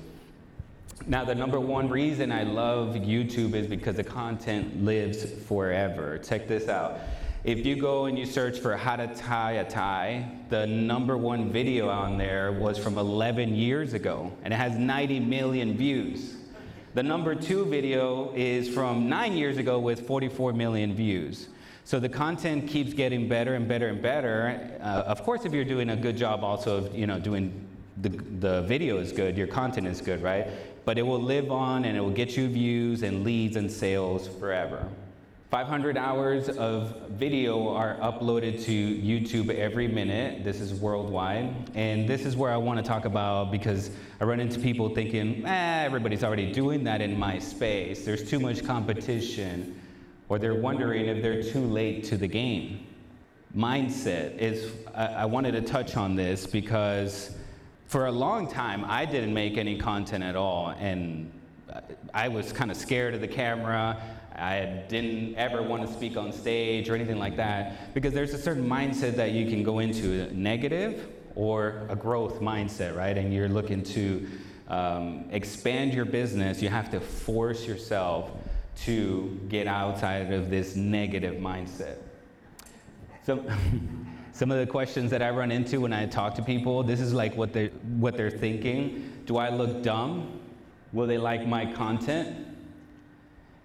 Now, 1.08 1.25
the 1.25 1.36
number 1.36 1.60
one 1.60 1.89
reason 1.89 2.32
I 2.32 2.44
love 2.44 2.96
YouTube 2.96 3.56
is 3.56 3.68
because 3.68 3.96
the 3.96 4.04
content 4.04 4.84
lives 4.84 5.25
forever. 5.48 6.18
Check 6.18 6.48
this 6.48 6.68
out. 6.68 7.00
If 7.46 7.65
you 7.65 7.77
go 7.77 8.05
and 8.05 8.19
you 8.19 8.25
search 8.25 8.60
for 8.60 8.75
how 8.75 8.98
to 8.98 9.08
tie 9.15 9.53
a 9.53 9.69
tie, 9.69 10.29
the 10.50 10.67
number 10.67 11.15
one 11.15 11.50
video 11.53 11.88
on 11.88 12.17
there 12.17 12.51
was 12.51 12.77
from 12.77 12.98
11 12.98 13.55
years 13.55 13.93
ago, 13.93 14.34
and 14.43 14.53
it 14.53 14.58
has 14.58 14.77
90 14.77 15.22
million 15.22 15.77
views. 15.77 16.36
The 16.96 17.03
number 17.03 17.36
two 17.36 17.63
video 17.63 18.34
is 18.36 18.67
from 18.67 19.08
nine 19.08 19.38
years 19.38 19.55
ago 19.55 19.79
with 19.79 20.05
44 20.05 20.51
million 20.51 20.93
views. 20.93 21.48
So 21.86 21.98
the 21.98 22.10
content 22.10 22.67
keeps 22.67 22.91
getting 22.91 23.29
better 23.29 23.55
and 23.55 23.69
better 23.69 23.88
and 23.88 24.01
better. 24.01 24.77
Uh, 24.81 25.03
of 25.08 25.24
course, 25.24 25.46
if 25.46 25.53
you're 25.53 25.63
doing 25.63 25.91
a 25.91 25.96
good 25.96 26.17
job 26.17 26.43
also 26.43 26.75
of, 26.77 26.93
you 26.93 27.08
know, 27.08 27.19
doing 27.19 27.65
the, 28.01 28.10
the 28.10 28.63
video 28.63 28.98
is 28.98 29.13
good, 29.13 29.38
your 29.38 29.48
content 29.48 29.88
is 29.88 30.01
good, 30.01 30.22
right? 30.22 30.48
But 30.84 30.98
it 30.98 31.03
will 31.03 31.22
live 31.22 31.53
on 31.53 31.86
and 31.86 31.96
it 31.96 32.01
will 32.01 32.10
get 32.10 32.36
you 32.36 32.50
views 32.50 33.01
and 33.01 33.24
leads 33.24 33.55
and 33.55 33.72
sales 33.72 34.27
forever. 34.27 34.89
500 35.50 35.98
hours 35.98 36.48
of 36.48 36.96
video 37.10 37.70
are 37.70 37.96
uploaded 38.03 38.63
to 38.65 38.72
YouTube 38.72 39.50
every 39.50 39.88
minute. 39.88 40.44
This 40.44 40.62
is 40.62 40.75
worldwide. 40.75 41.51
And 41.74 42.08
this 42.08 42.24
is 42.24 42.38
where 42.38 42.51
I 42.51 42.58
want 42.58 42.77
to 42.77 42.84
talk 42.84 43.06
about 43.06 43.51
because 43.51 43.89
I 44.22 44.25
run 44.25 44.39
into 44.39 44.60
people 44.60 44.94
thinking, 44.94 45.44
eh, 45.48 45.84
everybody's 45.84 46.24
already 46.24 46.51
doing 46.51 46.84
that 46.84 47.01
in 47.01 47.18
my 47.18 47.39
space. 47.39 48.06
There's 48.06 48.29
too 48.29 48.39
much 48.39 48.63
competition. 48.63 49.82
Or 50.27 50.38
they're 50.38 50.53
wondering 50.53 51.08
if 51.08 51.24
they're 51.24 51.41
too 51.41 51.65
late 51.65 52.03
to 52.06 52.18
the 52.18 52.27
game. 52.27 52.86
Mindset 53.58 54.38
is, 54.38 54.72
I, 54.94 55.06
I 55.08 55.25
wanted 55.25 55.53
to 55.53 55.62
touch 55.62 55.98
on 55.98 56.15
this 56.15 56.46
because 56.46 57.36
for 57.88 58.06
a 58.06 58.12
long 58.12 58.48
time 58.48 58.86
I 58.86 59.03
didn't 59.03 59.34
make 59.34 59.58
any 59.58 59.79
content 59.79 60.24
at 60.24 60.36
all. 60.36 60.75
And 60.77 61.32
I 62.13 62.27
was 62.27 62.53
kind 62.53 62.70
of 62.70 62.77
scared 62.77 63.15
of 63.15 63.22
the 63.22 63.27
camera. 63.27 64.00
I 64.39 64.65
didn't 64.88 65.36
ever 65.36 65.62
want 65.62 65.86
to 65.86 65.93
speak 65.93 66.17
on 66.17 66.31
stage 66.31 66.89
or 66.89 66.96
anything 66.96 67.19
like 67.19 67.36
that 67.38 67.93
because 67.93 68.13
there's 68.13 68.34
a 68.34 68.38
certain 68.38 68.67
mindset 68.67 69.15
that 69.15 69.31
you 69.31 69.46
can 69.48 69.63
go 69.63 69.79
into, 69.79 70.34
negative 70.34 71.08
or 71.36 71.86
a 71.89 71.96
growth 71.96 72.39
mindset, 72.39 72.96
right? 72.96 73.17
And 73.17 73.34
you're 73.34 73.50
looking 73.50 73.84
to 73.84 74.27
um, 74.67 75.25
expand 75.31 75.93
your 75.93 76.05
business, 76.05 76.62
you 76.62 76.69
have 76.69 76.91
to 76.91 77.00
force 77.00 77.65
yourself 77.65 78.31
to 78.86 79.39
get 79.50 79.67
outside 79.67 80.31
of 80.31 80.50
this 80.50 80.75
negative 80.75 81.36
mindset. 81.36 81.98
So, 83.25 83.46
some 84.31 84.51
of 84.51 84.60
the 84.60 84.67
questions 84.67 85.12
that 85.12 85.22
I 85.22 85.31
run 85.31 85.51
into 85.51 85.81
when 85.81 85.91
I 85.91 86.05
talk 86.05 86.36
to 86.36 86.41
people, 86.41 86.84
this 86.84 87.01
is 87.01 87.13
like 87.13 87.36
what 87.36 87.51
they're, 87.51 87.69
what 87.98 88.15
they're 88.15 88.31
thinking. 88.31 89.12
Do 89.25 89.38
I 89.38 89.50
look 89.50 89.84
dumb? 89.84 90.39
Will 90.93 91.08
they 91.08 91.17
like 91.17 91.46
my 91.46 91.65
content? 91.74 92.48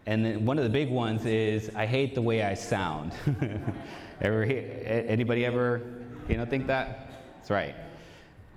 And 0.06 0.24
then 0.24 0.44
one 0.44 0.58
of 0.58 0.64
the 0.64 0.70
big 0.70 0.90
ones 0.90 1.24
is 1.24 1.70
I 1.74 1.86
hate 1.86 2.14
the 2.14 2.22
way 2.22 2.42
I 2.42 2.54
sound. 2.54 3.12
ever 4.20 4.42
anybody 4.42 5.44
ever 5.44 5.82
you 6.28 6.36
know 6.36 6.44
think 6.44 6.66
that? 6.66 7.10
That's 7.36 7.50
right. 7.50 7.74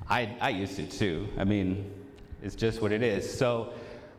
I 0.10 0.36
I 0.40 0.50
used 0.50 0.76
to 0.78 0.86
too. 0.86 1.28
I 1.38 1.44
mean, 1.44 1.92
it's 2.42 2.56
just 2.56 2.82
what 2.82 2.92
it 2.92 3.02
is. 3.02 3.38
So 3.38 3.74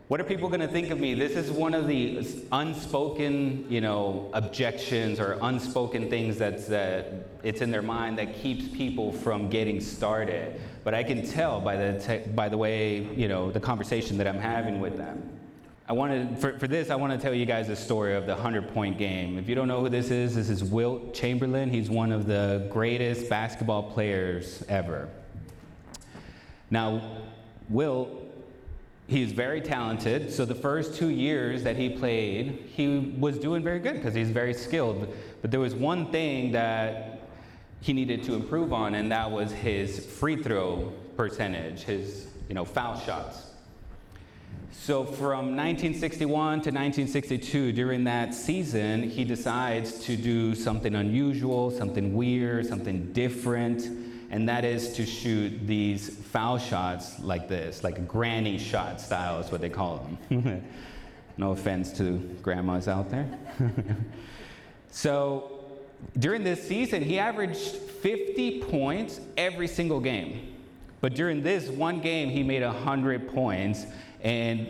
what 0.07 0.19
are 0.19 0.23
people 0.23 0.49
going 0.49 0.61
to 0.61 0.67
think 0.67 0.89
of 0.89 0.99
me? 0.99 1.13
This 1.13 1.33
is 1.33 1.51
one 1.51 1.75
of 1.75 1.87
the 1.87 2.27
unspoken, 2.51 3.67
you 3.69 3.79
know, 3.79 4.31
objections 4.33 5.19
or 5.19 5.37
unspoken 5.43 6.09
things 6.09 6.39
that's 6.39 6.65
that 6.67 7.27
it's 7.43 7.61
in 7.61 7.69
their 7.69 7.83
mind 7.83 8.17
that 8.17 8.33
keeps 8.33 8.67
people 8.69 9.11
from 9.11 9.51
getting 9.51 9.79
started. 9.79 10.59
But 10.83 10.95
I 10.95 11.03
can 11.03 11.27
tell 11.27 11.61
by 11.61 11.75
the 11.75 11.99
te- 11.99 12.31
by 12.31 12.49
the 12.49 12.57
way, 12.57 13.03
you 13.15 13.27
know, 13.27 13.51
the 13.51 13.59
conversation 13.59 14.17
that 14.17 14.27
I'm 14.27 14.39
having 14.39 14.79
with 14.79 14.97
them. 14.97 15.38
I 15.89 15.93
wanted, 15.93 16.37
for, 16.37 16.57
for 16.59 16.67
this, 16.67 16.91
I 16.91 16.95
want 16.95 17.13
to 17.13 17.17
tell 17.17 17.33
you 17.33 17.47
guys 17.47 17.67
a 17.67 17.75
story 17.75 18.13
of 18.15 18.27
the 18.27 18.33
100 18.33 18.75
point 18.75 18.99
game. 18.99 19.39
If 19.39 19.49
you 19.49 19.55
don't 19.55 19.67
know 19.67 19.81
who 19.81 19.89
this 19.89 20.11
is, 20.11 20.35
this 20.35 20.47
is 20.47 20.63
Wilt 20.63 21.15
Chamberlain. 21.15 21.71
He's 21.71 21.89
one 21.89 22.11
of 22.11 22.27
the 22.27 22.67
greatest 22.69 23.27
basketball 23.27 23.81
players 23.81 24.63
ever. 24.69 25.09
Now, 26.69 27.01
Wilt, 27.69 28.11
he's 29.07 29.31
very 29.31 29.61
talented. 29.61 30.31
So 30.31 30.45
the 30.45 30.53
first 30.53 30.93
two 30.93 31.09
years 31.09 31.63
that 31.63 31.75
he 31.75 31.89
played, 31.89 32.69
he 32.75 33.15
was 33.17 33.39
doing 33.39 33.63
very 33.63 33.79
good 33.79 33.95
because 33.95 34.13
he's 34.13 34.29
very 34.29 34.53
skilled. 34.53 35.11
But 35.41 35.49
there 35.49 35.59
was 35.59 35.73
one 35.73 36.11
thing 36.11 36.51
that 36.51 37.21
he 37.81 37.93
needed 37.93 38.21
to 38.25 38.35
improve 38.35 38.73
on, 38.73 38.93
and 38.93 39.11
that 39.11 39.31
was 39.31 39.51
his 39.51 40.05
free 40.05 40.35
throw 40.35 40.93
percentage, 41.17 41.81
his 41.81 42.27
you 42.47 42.53
know, 42.53 42.63
foul 42.63 42.99
shots. 42.99 43.48
So 44.71 45.03
from 45.03 45.55
1961 45.55 46.31
to 46.31 46.71
1962, 46.71 47.73
during 47.73 48.05
that 48.05 48.33
season, 48.33 49.03
he 49.03 49.23
decides 49.23 50.03
to 50.05 50.15
do 50.15 50.55
something 50.55 50.95
unusual, 50.95 51.69
something 51.69 52.15
weird, 52.15 52.65
something 52.65 53.13
different, 53.13 53.83
and 54.31 54.47
that 54.49 54.65
is 54.65 54.93
to 54.93 55.05
shoot 55.05 55.67
these 55.67 56.17
foul 56.17 56.57
shots 56.57 57.19
like 57.19 57.47
this, 57.47 57.83
like 57.83 58.07
granny 58.07 58.57
shot 58.57 59.01
style 59.01 59.39
is 59.39 59.51
what 59.51 59.61
they 59.61 59.69
call 59.69 60.07
them. 60.29 60.63
no 61.37 61.51
offense 61.51 61.91
to 61.93 62.17
grandmas 62.41 62.87
out 62.87 63.09
there. 63.09 63.29
so 64.91 65.59
during 66.17 66.43
this 66.43 66.67
season, 66.67 67.03
he 67.03 67.19
averaged 67.19 67.75
50 67.75 68.61
points 68.63 69.19
every 69.37 69.67
single 69.67 69.99
game. 69.99 70.55
But 71.01 71.15
during 71.15 71.43
this 71.43 71.69
one 71.69 72.01
game, 72.01 72.29
he 72.29 72.43
made 72.43 72.63
100 72.63 73.29
points 73.33 73.85
and 74.21 74.67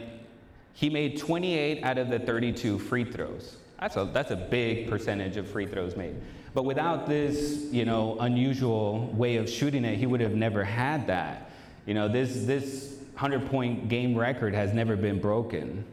he 0.73 0.89
made 0.89 1.17
28 1.17 1.83
out 1.83 1.97
of 1.97 2.09
the 2.09 2.19
32 2.19 2.79
free 2.79 3.03
throws. 3.03 3.57
That's 3.79 3.97
a, 3.97 4.09
that's 4.13 4.31
a 4.31 4.35
big 4.35 4.89
percentage 4.89 5.37
of 5.37 5.49
free 5.49 5.65
throws 5.65 5.95
made. 5.95 6.15
But 6.53 6.63
without 6.63 7.07
this, 7.07 7.65
you 7.71 7.85
know, 7.85 8.17
unusual 8.19 9.07
way 9.13 9.37
of 9.37 9.49
shooting 9.49 9.85
it, 9.85 9.97
he 9.97 10.05
would 10.05 10.21
have 10.21 10.35
never 10.35 10.63
had 10.63 11.07
that. 11.07 11.51
You 11.85 11.93
know, 11.93 12.07
this, 12.07 12.45
this 12.45 12.97
100-point 13.17 13.89
game 13.89 14.17
record 14.17 14.53
has 14.53 14.73
never 14.73 14.95
been 14.95 15.19
broken. 15.19 15.85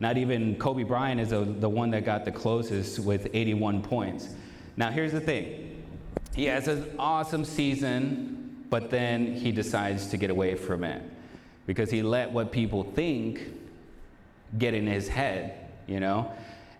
Not 0.00 0.18
even 0.18 0.56
Kobe 0.56 0.82
Bryant 0.82 1.20
is 1.20 1.32
a, 1.32 1.44
the 1.44 1.68
one 1.68 1.90
that 1.90 2.04
got 2.04 2.24
the 2.24 2.32
closest 2.32 2.98
with 2.98 3.28
81 3.32 3.82
points. 3.82 4.28
Now, 4.76 4.90
here's 4.90 5.12
the 5.12 5.20
thing. 5.20 5.82
He 6.34 6.46
has 6.46 6.68
an 6.68 6.94
awesome 6.98 7.44
season, 7.44 8.66
but 8.70 8.90
then 8.90 9.34
he 9.34 9.52
decides 9.52 10.08
to 10.08 10.16
get 10.16 10.30
away 10.30 10.54
from 10.54 10.84
it 10.84 11.02
because 11.66 11.90
he 11.90 12.02
let 12.02 12.30
what 12.30 12.52
people 12.52 12.84
think 12.84 13.40
get 14.58 14.74
in 14.74 14.86
his 14.86 15.08
head, 15.08 15.68
you 15.86 16.00
know? 16.00 16.32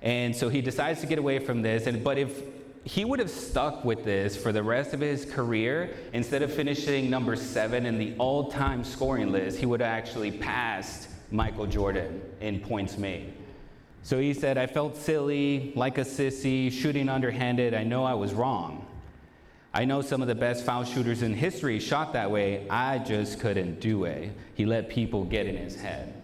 And 0.03 0.37
so 0.37 0.49
he 0.49 0.61
decides 0.61 1.01
to 1.01 1.07
get 1.07 1.19
away 1.19 1.39
from 1.39 1.63
this. 1.63 1.87
And, 1.87 2.05
but 2.05 2.19
if 2.19 2.43
he 2.85 3.05
would 3.05 3.19
have 3.19 3.31
stuck 3.31 3.85
with 3.85 4.05
this 4.05 4.37
for 4.37 4.53
the 4.53 4.63
rest 4.63 4.93
of 4.93 5.01
his 5.01 5.25
career, 5.25 5.97
instead 6.13 6.43
of 6.43 6.53
finishing 6.53 7.09
number 7.09 7.35
seven 7.35 7.87
in 7.87 7.99
the 7.99 8.15
all 8.19 8.51
time 8.51 8.85
scoring 8.85 9.33
list, 9.33 9.59
he 9.59 9.67
would 9.67 9.81
have 9.81 9.89
actually 9.89 10.31
passed 10.31 11.09
Michael 11.31 11.67
Jordan 11.67 12.21
in 12.41 12.61
points 12.61 12.99
made. 12.99 13.33
So 14.03 14.19
he 14.19 14.35
said, 14.35 14.59
I 14.59 14.67
felt 14.67 14.99
silly, 14.99 15.73
like 15.75 15.97
a 15.97 16.03
sissy, 16.03 16.71
shooting 16.71 17.09
underhanded. 17.09 17.73
I 17.73 17.85
know 17.85 18.05
I 18.05 18.13
was 18.13 18.35
wrong. 18.35 18.87
I 19.77 19.85
know 19.85 20.03
some 20.03 20.23
of 20.23 20.29
the 20.29 20.37
best 20.37 20.65
foul 20.65 20.85
shooters 20.85 21.23
in 21.23 21.35
history 21.35 21.81
shot 21.81 22.13
that 22.13 22.31
way. 22.31 22.65
I 22.71 23.01
just 23.01 23.41
couldn't 23.41 23.81
do 23.81 24.05
it. 24.05 24.31
He 24.55 24.67
let 24.67 24.89
people 24.89 25.25
get 25.25 25.47
in 25.47 25.57
his 25.57 25.75
head. 25.75 26.15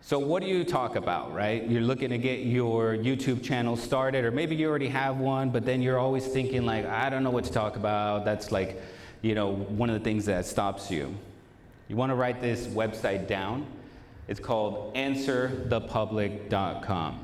So, 0.00 0.18
what 0.18 0.42
do 0.42 0.48
you 0.48 0.64
talk 0.64 0.96
about, 0.96 1.34
right? 1.34 1.68
You're 1.68 1.82
looking 1.82 2.08
to 2.10 2.18
get 2.18 2.40
your 2.40 2.96
YouTube 2.96 3.42
channel 3.42 3.76
started, 3.76 4.24
or 4.24 4.30
maybe 4.30 4.56
you 4.56 4.66
already 4.68 4.88
have 4.88 5.18
one, 5.18 5.50
but 5.50 5.66
then 5.66 5.82
you're 5.82 5.98
always 5.98 6.26
thinking, 6.26 6.64
like, 6.64 6.86
I 6.86 7.10
don't 7.10 7.22
know 7.22 7.30
what 7.30 7.44
to 7.44 7.52
talk 7.52 7.76
about. 7.76 8.24
That's 8.24 8.50
like, 8.50 8.80
you 9.20 9.34
know, 9.34 9.52
one 9.52 9.90
of 9.90 9.98
the 9.98 10.04
things 10.04 10.24
that 10.24 10.46
stops 10.46 10.90
you. 10.90 11.14
You 11.88 11.96
want 11.96 12.08
to 12.08 12.16
write 12.16 12.40
this 12.40 12.66
website 12.66 13.28
down. 13.28 13.66
It's 14.28 14.40
called 14.40 14.94
answerthepublic.com. 14.94 17.20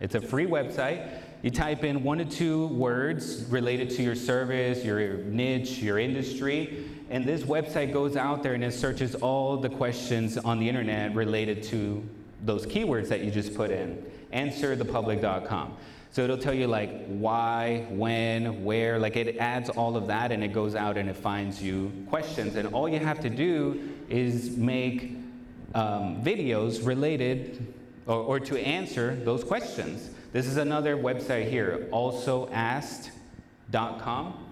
It's 0.00 0.16
a 0.16 0.20
free 0.20 0.46
website. 0.46 1.08
You 1.42 1.50
type 1.50 1.84
in 1.84 2.02
one 2.02 2.18
to 2.18 2.24
two 2.26 2.66
words 2.66 3.44
related 3.44 3.88
to 3.90 4.02
your 4.02 4.14
service, 4.14 4.84
your 4.84 5.18
niche, 5.18 5.78
your 5.78 5.98
industry, 5.98 6.84
and 7.08 7.24
this 7.24 7.42
website 7.42 7.92
goes 7.92 8.14
out 8.14 8.42
there 8.42 8.54
and 8.54 8.62
it 8.62 8.72
searches 8.72 9.14
all 9.16 9.56
the 9.56 9.68
questions 9.68 10.36
on 10.36 10.60
the 10.60 10.68
internet 10.68 11.14
related 11.14 11.62
to 11.64 12.06
those 12.44 12.66
keywords 12.66 13.08
that 13.08 13.24
you 13.24 13.30
just 13.30 13.54
put 13.54 13.70
in. 13.70 14.04
Answerthepublic.com. 14.32 15.76
So 16.12 16.22
it'll 16.22 16.38
tell 16.38 16.54
you 16.54 16.66
like 16.66 17.06
why, 17.06 17.86
when, 17.90 18.64
where, 18.64 18.98
like 18.98 19.16
it 19.16 19.38
adds 19.38 19.70
all 19.70 19.96
of 19.96 20.06
that 20.08 20.32
and 20.32 20.44
it 20.44 20.52
goes 20.52 20.74
out 20.74 20.96
and 20.96 21.08
it 21.08 21.16
finds 21.16 21.62
you 21.62 21.92
questions. 22.08 22.56
And 22.56 22.68
all 22.74 22.88
you 22.88 22.98
have 22.98 23.20
to 23.20 23.30
do 23.30 23.88
is 24.08 24.56
make 24.56 25.12
um, 25.74 26.22
videos 26.22 26.84
related 26.84 27.74
or, 28.06 28.16
or 28.16 28.40
to 28.40 28.58
answer 28.58 29.14
those 29.24 29.42
questions. 29.42 30.10
This 30.32 30.46
is 30.46 30.58
another 30.58 30.96
website 30.96 31.50
here, 31.50 31.88
alsoasked.com. 31.92 34.46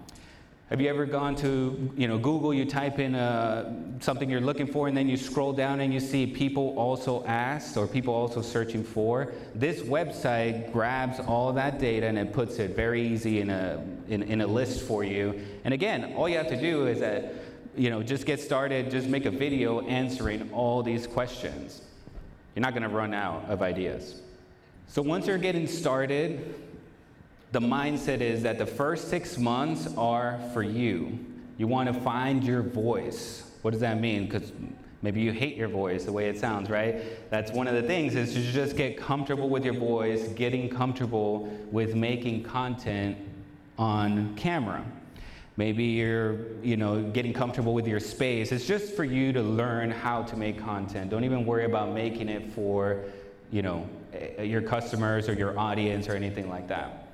Have 0.69 0.81
you 0.81 0.89
ever 0.89 1.05
gone 1.05 1.37
to, 1.37 1.93
you 1.95 2.09
know, 2.09 2.17
Google, 2.17 2.53
you 2.53 2.65
type 2.65 2.99
in 2.99 3.15
uh, 3.15 4.01
something 4.01 4.29
you're 4.29 4.41
looking 4.41 4.67
for, 4.67 4.89
and 4.89 4.97
then 4.97 5.07
you 5.07 5.15
scroll 5.15 5.53
down 5.53 5.79
and 5.79 5.93
you 5.93 6.01
see 6.01 6.27
people 6.27 6.77
also 6.77 7.23
asked 7.25 7.77
or 7.77 7.87
people 7.87 8.13
also 8.13 8.41
searching 8.41 8.83
for? 8.83 9.31
This 9.55 9.79
website 9.79 10.73
grabs 10.73 11.21
all 11.21 11.53
that 11.53 11.79
data 11.79 12.07
and 12.07 12.17
it 12.17 12.33
puts 12.33 12.59
it 12.59 12.75
very 12.75 13.01
easy 13.01 13.39
in 13.39 13.49
a, 13.49 13.81
in, 14.09 14.23
in 14.23 14.41
a 14.41 14.47
list 14.47 14.81
for 14.81 15.05
you. 15.05 15.39
And 15.63 15.73
again, 15.73 16.13
all 16.17 16.27
you 16.27 16.35
have 16.35 16.49
to 16.49 16.59
do 16.59 16.87
is 16.87 16.99
that, 16.99 17.35
you 17.77 17.89
know, 17.89 18.03
just 18.03 18.25
get 18.25 18.41
started, 18.41 18.91
just 18.91 19.07
make 19.07 19.25
a 19.25 19.31
video 19.31 19.79
answering 19.87 20.51
all 20.51 20.83
these 20.83 21.07
questions. 21.07 21.83
You're 22.53 22.63
not 22.63 22.73
going 22.73 22.83
to 22.83 22.89
run 22.89 23.13
out 23.13 23.45
of 23.47 23.61
ideas. 23.61 24.23
So 24.91 25.03
once 25.03 25.27
you're 25.27 25.37
getting 25.37 25.67
started, 25.67 26.55
the 27.51 27.59
mindset 27.59 28.21
is 28.21 28.41
that 28.41 28.57
the 28.57 28.65
first 28.65 29.07
six 29.07 29.37
months 29.37 29.87
are 29.95 30.39
for 30.51 30.63
you. 30.63 31.19
You 31.59 31.67
want 31.67 31.93
to 31.93 32.01
find 32.01 32.43
your 32.43 32.63
voice. 32.63 33.51
What 33.61 33.69
does 33.69 33.81
that 33.81 33.99
mean? 33.99 34.25
Because 34.25 34.51
maybe 35.03 35.21
you 35.21 35.31
hate 35.31 35.55
your 35.55 35.67
voice 35.67 36.05
the 36.05 36.11
way 36.11 36.27
it 36.27 36.39
sounds, 36.39 36.71
right? 36.71 37.29
That's 37.29 37.51
one 37.51 37.67
of 37.67 37.75
the 37.75 37.83
things 37.83 38.15
is 38.15 38.33
to 38.33 38.41
just 38.41 38.75
get 38.75 38.97
comfortable 38.97 39.47
with 39.47 39.63
your 39.63 39.75
voice, 39.75 40.27
getting 40.29 40.67
comfortable 40.67 41.45
with 41.71 41.93
making 41.93 42.41
content 42.41 43.15
on 43.77 44.35
camera. 44.37 44.83
Maybe 45.55 45.83
you're, 45.83 46.37
you 46.63 46.77
know, 46.77 47.03
getting 47.03 47.33
comfortable 47.33 47.75
with 47.75 47.85
your 47.85 47.99
space. 47.99 48.51
It's 48.51 48.65
just 48.65 48.95
for 48.95 49.03
you 49.03 49.33
to 49.33 49.41
learn 49.43 49.91
how 49.91 50.23
to 50.23 50.35
make 50.35 50.57
content. 50.57 51.11
Don't 51.11 51.25
even 51.25 51.45
worry 51.45 51.65
about 51.65 51.93
making 51.93 52.27
it 52.27 52.51
for, 52.53 53.03
you 53.51 53.61
know, 53.61 53.87
eh, 54.13 54.43
your 54.43 54.61
customers 54.61 55.27
or 55.27 55.33
your 55.33 55.57
audience 55.57 56.07
or 56.07 56.13
anything 56.13 56.49
like 56.49 56.67
that. 56.67 57.07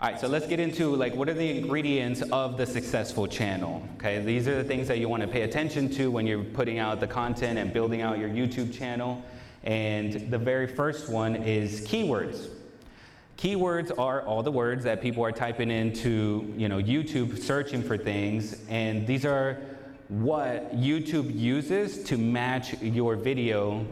All 0.00 0.08
right, 0.08 0.20
so 0.20 0.28
let's 0.28 0.46
get 0.46 0.60
into 0.60 0.94
like 0.94 1.14
what 1.16 1.28
are 1.28 1.34
the 1.34 1.58
ingredients 1.58 2.22
of 2.30 2.56
the 2.56 2.64
successful 2.64 3.26
channel? 3.26 3.82
Okay, 3.96 4.20
these 4.20 4.46
are 4.46 4.54
the 4.54 4.62
things 4.62 4.86
that 4.86 4.98
you 4.98 5.08
want 5.08 5.22
to 5.22 5.28
pay 5.28 5.42
attention 5.42 5.90
to 5.90 6.08
when 6.08 6.24
you're 6.24 6.44
putting 6.44 6.78
out 6.78 7.00
the 7.00 7.06
content 7.06 7.58
and 7.58 7.72
building 7.72 8.00
out 8.00 8.18
your 8.18 8.28
YouTube 8.28 8.72
channel. 8.72 9.24
And 9.64 10.30
the 10.30 10.38
very 10.38 10.68
first 10.68 11.08
one 11.08 11.34
is 11.34 11.80
keywords. 11.80 12.48
Keywords 13.36 13.96
are 13.98 14.22
all 14.22 14.42
the 14.42 14.52
words 14.52 14.84
that 14.84 15.00
people 15.00 15.24
are 15.24 15.32
typing 15.32 15.70
into, 15.70 16.52
you 16.56 16.68
know, 16.68 16.78
YouTube 16.78 17.36
searching 17.36 17.82
for 17.82 17.96
things, 17.96 18.56
and 18.68 19.06
these 19.06 19.24
are 19.24 19.60
what 20.08 20.74
YouTube 20.76 21.36
uses 21.36 22.02
to 22.04 22.16
match 22.16 22.80
your 22.80 23.14
video 23.16 23.84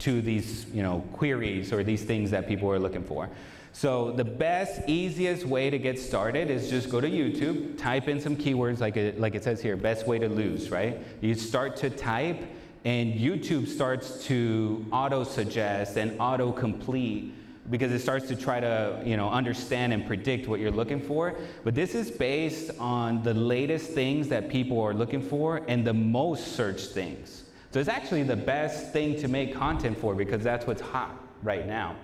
to 0.00 0.20
these, 0.20 0.66
you 0.72 0.82
know, 0.82 1.04
queries 1.12 1.72
or 1.72 1.84
these 1.84 2.02
things 2.02 2.30
that 2.30 2.46
people 2.48 2.70
are 2.70 2.78
looking 2.78 3.04
for. 3.04 3.28
So 3.72 4.12
the 4.12 4.24
best, 4.24 4.82
easiest 4.86 5.44
way 5.44 5.68
to 5.68 5.78
get 5.78 5.98
started 5.98 6.48
is 6.48 6.70
just 6.70 6.88
go 6.88 7.00
to 7.00 7.10
YouTube, 7.10 7.76
type 7.76 8.06
in 8.06 8.20
some 8.20 8.36
keywords 8.36 8.80
like 8.80 8.96
it, 8.96 9.18
like 9.18 9.34
it 9.34 9.42
says 9.42 9.60
here, 9.60 9.76
best 9.76 10.06
way 10.06 10.18
to 10.18 10.28
lose, 10.28 10.70
right? 10.70 11.00
You 11.20 11.34
start 11.34 11.76
to 11.78 11.90
type 11.90 12.40
and 12.84 13.14
YouTube 13.14 13.66
starts 13.66 14.24
to 14.26 14.86
auto 14.92 15.24
suggest 15.24 15.96
and 15.96 16.20
auto 16.20 16.52
complete 16.52 17.34
because 17.70 17.90
it 17.92 18.00
starts 18.00 18.28
to 18.28 18.36
try 18.36 18.60
to 18.60 19.02
you 19.04 19.16
know 19.16 19.30
understand 19.30 19.92
and 19.92 20.06
predict 20.06 20.46
what 20.46 20.60
you're 20.60 20.70
looking 20.70 21.00
for 21.00 21.34
but 21.64 21.74
this 21.74 21.94
is 21.94 22.10
based 22.10 22.70
on 22.78 23.22
the 23.22 23.32
latest 23.32 23.90
things 23.92 24.28
that 24.28 24.50
people 24.50 24.78
are 24.82 24.92
looking 24.92 25.22
for 25.22 25.62
and 25.66 25.86
the 25.86 25.94
most 25.94 26.48
searched 26.56 26.90
things 26.90 27.43
so 27.74 27.80
it's 27.80 27.88
actually 27.88 28.22
the 28.22 28.36
best 28.36 28.92
thing 28.92 29.16
to 29.16 29.26
make 29.26 29.52
content 29.52 29.98
for 29.98 30.14
because 30.14 30.44
that's 30.44 30.64
what's 30.64 30.80
hot 30.80 31.10
right 31.42 31.66
now 31.66 31.96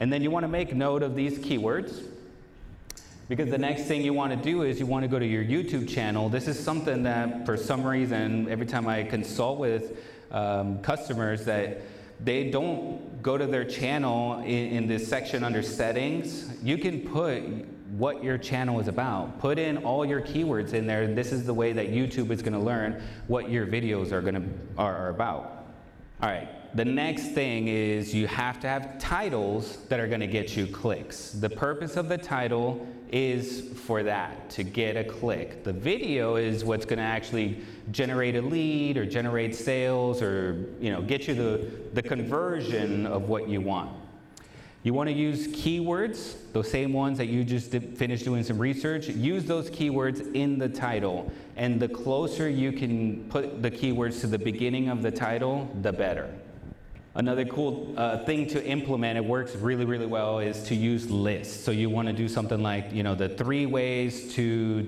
and 0.00 0.12
then 0.12 0.20
you 0.20 0.32
want 0.32 0.42
to 0.42 0.48
make 0.48 0.74
note 0.74 1.00
of 1.04 1.14
these 1.14 1.38
keywords 1.38 2.02
because 3.28 3.48
the 3.48 3.56
next 3.56 3.84
thing 3.84 4.02
you 4.02 4.12
want 4.12 4.32
to 4.32 4.36
do 4.36 4.62
is 4.62 4.80
you 4.80 4.86
want 4.86 5.04
to 5.04 5.08
go 5.08 5.18
to 5.18 5.24
your 5.24 5.44
YouTube 5.44 5.88
channel. 5.88 6.28
This 6.28 6.48
is 6.48 6.58
something 6.62 7.04
that, 7.04 7.46
for 7.46 7.56
some 7.56 7.86
reason, 7.86 8.48
every 8.50 8.66
time 8.66 8.86
I 8.88 9.04
consult 9.04 9.58
with 9.58 10.04
um, 10.32 10.82
customers, 10.82 11.44
that 11.44 11.82
they 12.20 12.50
don't 12.50 13.22
go 13.22 13.38
to 13.38 13.46
their 13.46 13.64
channel 13.64 14.40
in, 14.40 14.72
in 14.72 14.86
this 14.86 15.08
section 15.08 15.44
under 15.44 15.62
settings. 15.62 16.52
You 16.62 16.76
can 16.76 17.08
put 17.08 17.42
what 17.98 18.24
your 18.24 18.38
channel 18.38 18.80
is 18.80 18.88
about. 18.88 19.38
Put 19.38 19.58
in 19.58 19.78
all 19.78 20.04
your 20.04 20.20
keywords 20.20 20.72
in 20.72 20.86
there. 20.86 21.06
This 21.06 21.32
is 21.32 21.44
the 21.44 21.54
way 21.54 21.72
that 21.72 21.88
YouTube 21.88 22.30
is 22.30 22.42
going 22.42 22.54
to 22.54 22.58
learn 22.58 23.02
what 23.26 23.50
your 23.50 23.66
videos 23.66 24.12
are 24.12 24.20
going 24.20 24.34
to 24.34 24.48
are, 24.76 24.96
are 24.96 25.08
about. 25.08 25.66
All 26.20 26.28
right 26.28 26.48
the 26.74 26.84
next 26.84 27.28
thing 27.32 27.68
is 27.68 28.14
you 28.14 28.26
have 28.26 28.58
to 28.60 28.68
have 28.68 28.98
titles 28.98 29.78
that 29.88 30.00
are 30.00 30.08
going 30.08 30.20
to 30.20 30.26
get 30.26 30.56
you 30.56 30.66
clicks. 30.66 31.32
The 31.32 31.50
purpose 31.50 31.96
of 31.96 32.08
the 32.08 32.16
title 32.16 32.86
is 33.10 33.68
for 33.84 34.02
that, 34.02 34.48
to 34.50 34.62
get 34.62 34.96
a 34.96 35.04
click. 35.04 35.64
The 35.64 35.72
video 35.72 36.36
is 36.36 36.64
what's 36.64 36.86
going 36.86 36.98
to 36.98 37.04
actually 37.04 37.60
generate 37.90 38.36
a 38.36 38.42
lead 38.42 38.96
or 38.96 39.04
generate 39.04 39.54
sales 39.54 40.22
or 40.22 40.66
you 40.80 40.90
know 40.90 41.02
get 41.02 41.28
you 41.28 41.34
the, 41.34 41.70
the 41.92 42.02
conversion 42.02 43.06
of 43.06 43.28
what 43.28 43.48
you 43.48 43.60
want. 43.60 43.90
You 44.84 44.92
want 44.92 45.08
to 45.08 45.14
use 45.14 45.46
keywords, 45.46 46.34
those 46.52 46.68
same 46.68 46.92
ones 46.92 47.18
that 47.18 47.26
you 47.26 47.44
just 47.44 47.70
did, 47.70 47.96
finished 47.96 48.24
doing 48.24 48.42
some 48.42 48.58
research. 48.58 49.08
Use 49.08 49.44
those 49.44 49.70
keywords 49.70 50.34
in 50.34 50.58
the 50.58 50.68
title. 50.68 51.30
And 51.56 51.78
the 51.78 51.88
closer 51.88 52.48
you 52.48 52.72
can 52.72 53.24
put 53.28 53.62
the 53.62 53.70
keywords 53.70 54.20
to 54.22 54.26
the 54.26 54.38
beginning 54.38 54.88
of 54.88 55.02
the 55.02 55.10
title, 55.12 55.70
the 55.82 55.92
better. 55.92 56.34
Another 57.14 57.44
cool 57.44 57.94
uh, 57.96 58.24
thing 58.24 58.48
to 58.48 58.64
implement, 58.64 59.18
it 59.18 59.24
works 59.24 59.54
really, 59.54 59.84
really 59.84 60.06
well, 60.06 60.40
is 60.40 60.64
to 60.64 60.74
use 60.74 61.08
lists. 61.10 61.62
So 61.62 61.70
you 61.70 61.88
want 61.88 62.08
to 62.08 62.14
do 62.14 62.26
something 62.26 62.60
like, 62.60 62.92
you 62.92 63.04
know, 63.04 63.14
the 63.14 63.28
three 63.28 63.66
ways 63.66 64.34
to 64.34 64.82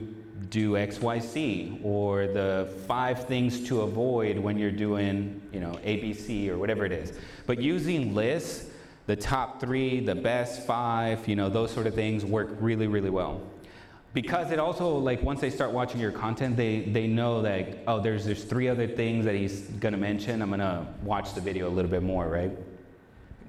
do 0.48 0.72
XYZ, 0.72 1.84
or 1.84 2.26
the 2.26 2.74
five 2.88 3.26
things 3.26 3.66
to 3.68 3.82
avoid 3.82 4.38
when 4.38 4.58
you're 4.58 4.70
doing, 4.70 5.40
you 5.52 5.60
know, 5.60 5.78
ABC 5.84 6.48
or 6.48 6.58
whatever 6.58 6.84
it 6.84 6.92
is. 6.92 7.12
But 7.46 7.60
using 7.60 8.14
lists, 8.14 8.70
the 9.06 9.16
top 9.16 9.60
three, 9.60 10.00
the 10.00 10.14
best 10.14 10.66
five, 10.66 11.26
you 11.28 11.36
know, 11.36 11.48
those 11.48 11.70
sort 11.70 11.86
of 11.86 11.94
things 11.94 12.24
work 12.24 12.48
really, 12.60 12.86
really 12.86 13.10
well. 13.10 13.40
Because 14.14 14.52
it 14.52 14.58
also 14.58 14.96
like 14.96 15.22
once 15.22 15.40
they 15.40 15.50
start 15.50 15.72
watching 15.72 16.00
your 16.00 16.12
content 16.12 16.56
they 16.56 16.82
they 16.82 17.08
know 17.08 17.42
that 17.42 17.78
oh 17.88 17.98
there's 17.98 18.24
there's 18.24 18.44
three 18.44 18.68
other 18.68 18.86
things 18.86 19.24
that 19.24 19.34
he's 19.34 19.62
to 19.92 19.98
mention. 19.98 20.40
I'm 20.40 20.50
to 20.60 20.86
watch 21.02 21.34
the 21.34 21.40
video 21.40 21.68
a 21.68 21.72
little 21.72 21.90
bit 21.90 22.02
more 22.02 22.28
right? 22.28 22.52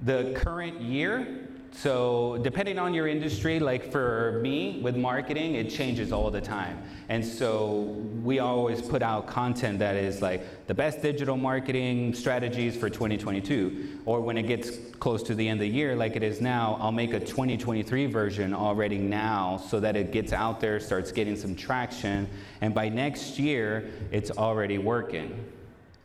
The 0.02 0.32
current 0.34 0.80
year 0.80 1.45
so, 1.72 2.38
depending 2.42 2.78
on 2.78 2.94
your 2.94 3.06
industry, 3.06 3.60
like 3.60 3.92
for 3.92 4.40
me 4.42 4.80
with 4.82 4.96
marketing, 4.96 5.56
it 5.56 5.68
changes 5.68 6.10
all 6.10 6.30
the 6.30 6.40
time. 6.40 6.82
And 7.08 7.24
so, 7.24 7.80
we 8.22 8.38
always 8.38 8.80
put 8.80 9.02
out 9.02 9.26
content 9.26 9.78
that 9.80 9.94
is 9.96 10.22
like 10.22 10.66
the 10.66 10.74
best 10.74 11.02
digital 11.02 11.36
marketing 11.36 12.14
strategies 12.14 12.76
for 12.76 12.88
2022. 12.88 14.00
Or 14.06 14.20
when 14.20 14.38
it 14.38 14.44
gets 14.44 14.70
close 15.00 15.22
to 15.24 15.34
the 15.34 15.46
end 15.46 15.60
of 15.60 15.68
the 15.68 15.74
year, 15.74 15.94
like 15.94 16.16
it 16.16 16.22
is 16.22 16.40
now, 16.40 16.78
I'll 16.80 16.92
make 16.92 17.12
a 17.12 17.20
2023 17.20 18.06
version 18.06 18.54
already 18.54 18.98
now 18.98 19.58
so 19.58 19.78
that 19.80 19.96
it 19.96 20.12
gets 20.12 20.32
out 20.32 20.60
there, 20.60 20.80
starts 20.80 21.12
getting 21.12 21.36
some 21.36 21.54
traction, 21.54 22.28
and 22.62 22.74
by 22.74 22.88
next 22.88 23.38
year, 23.38 23.90
it's 24.10 24.30
already 24.30 24.78
working. 24.78 25.44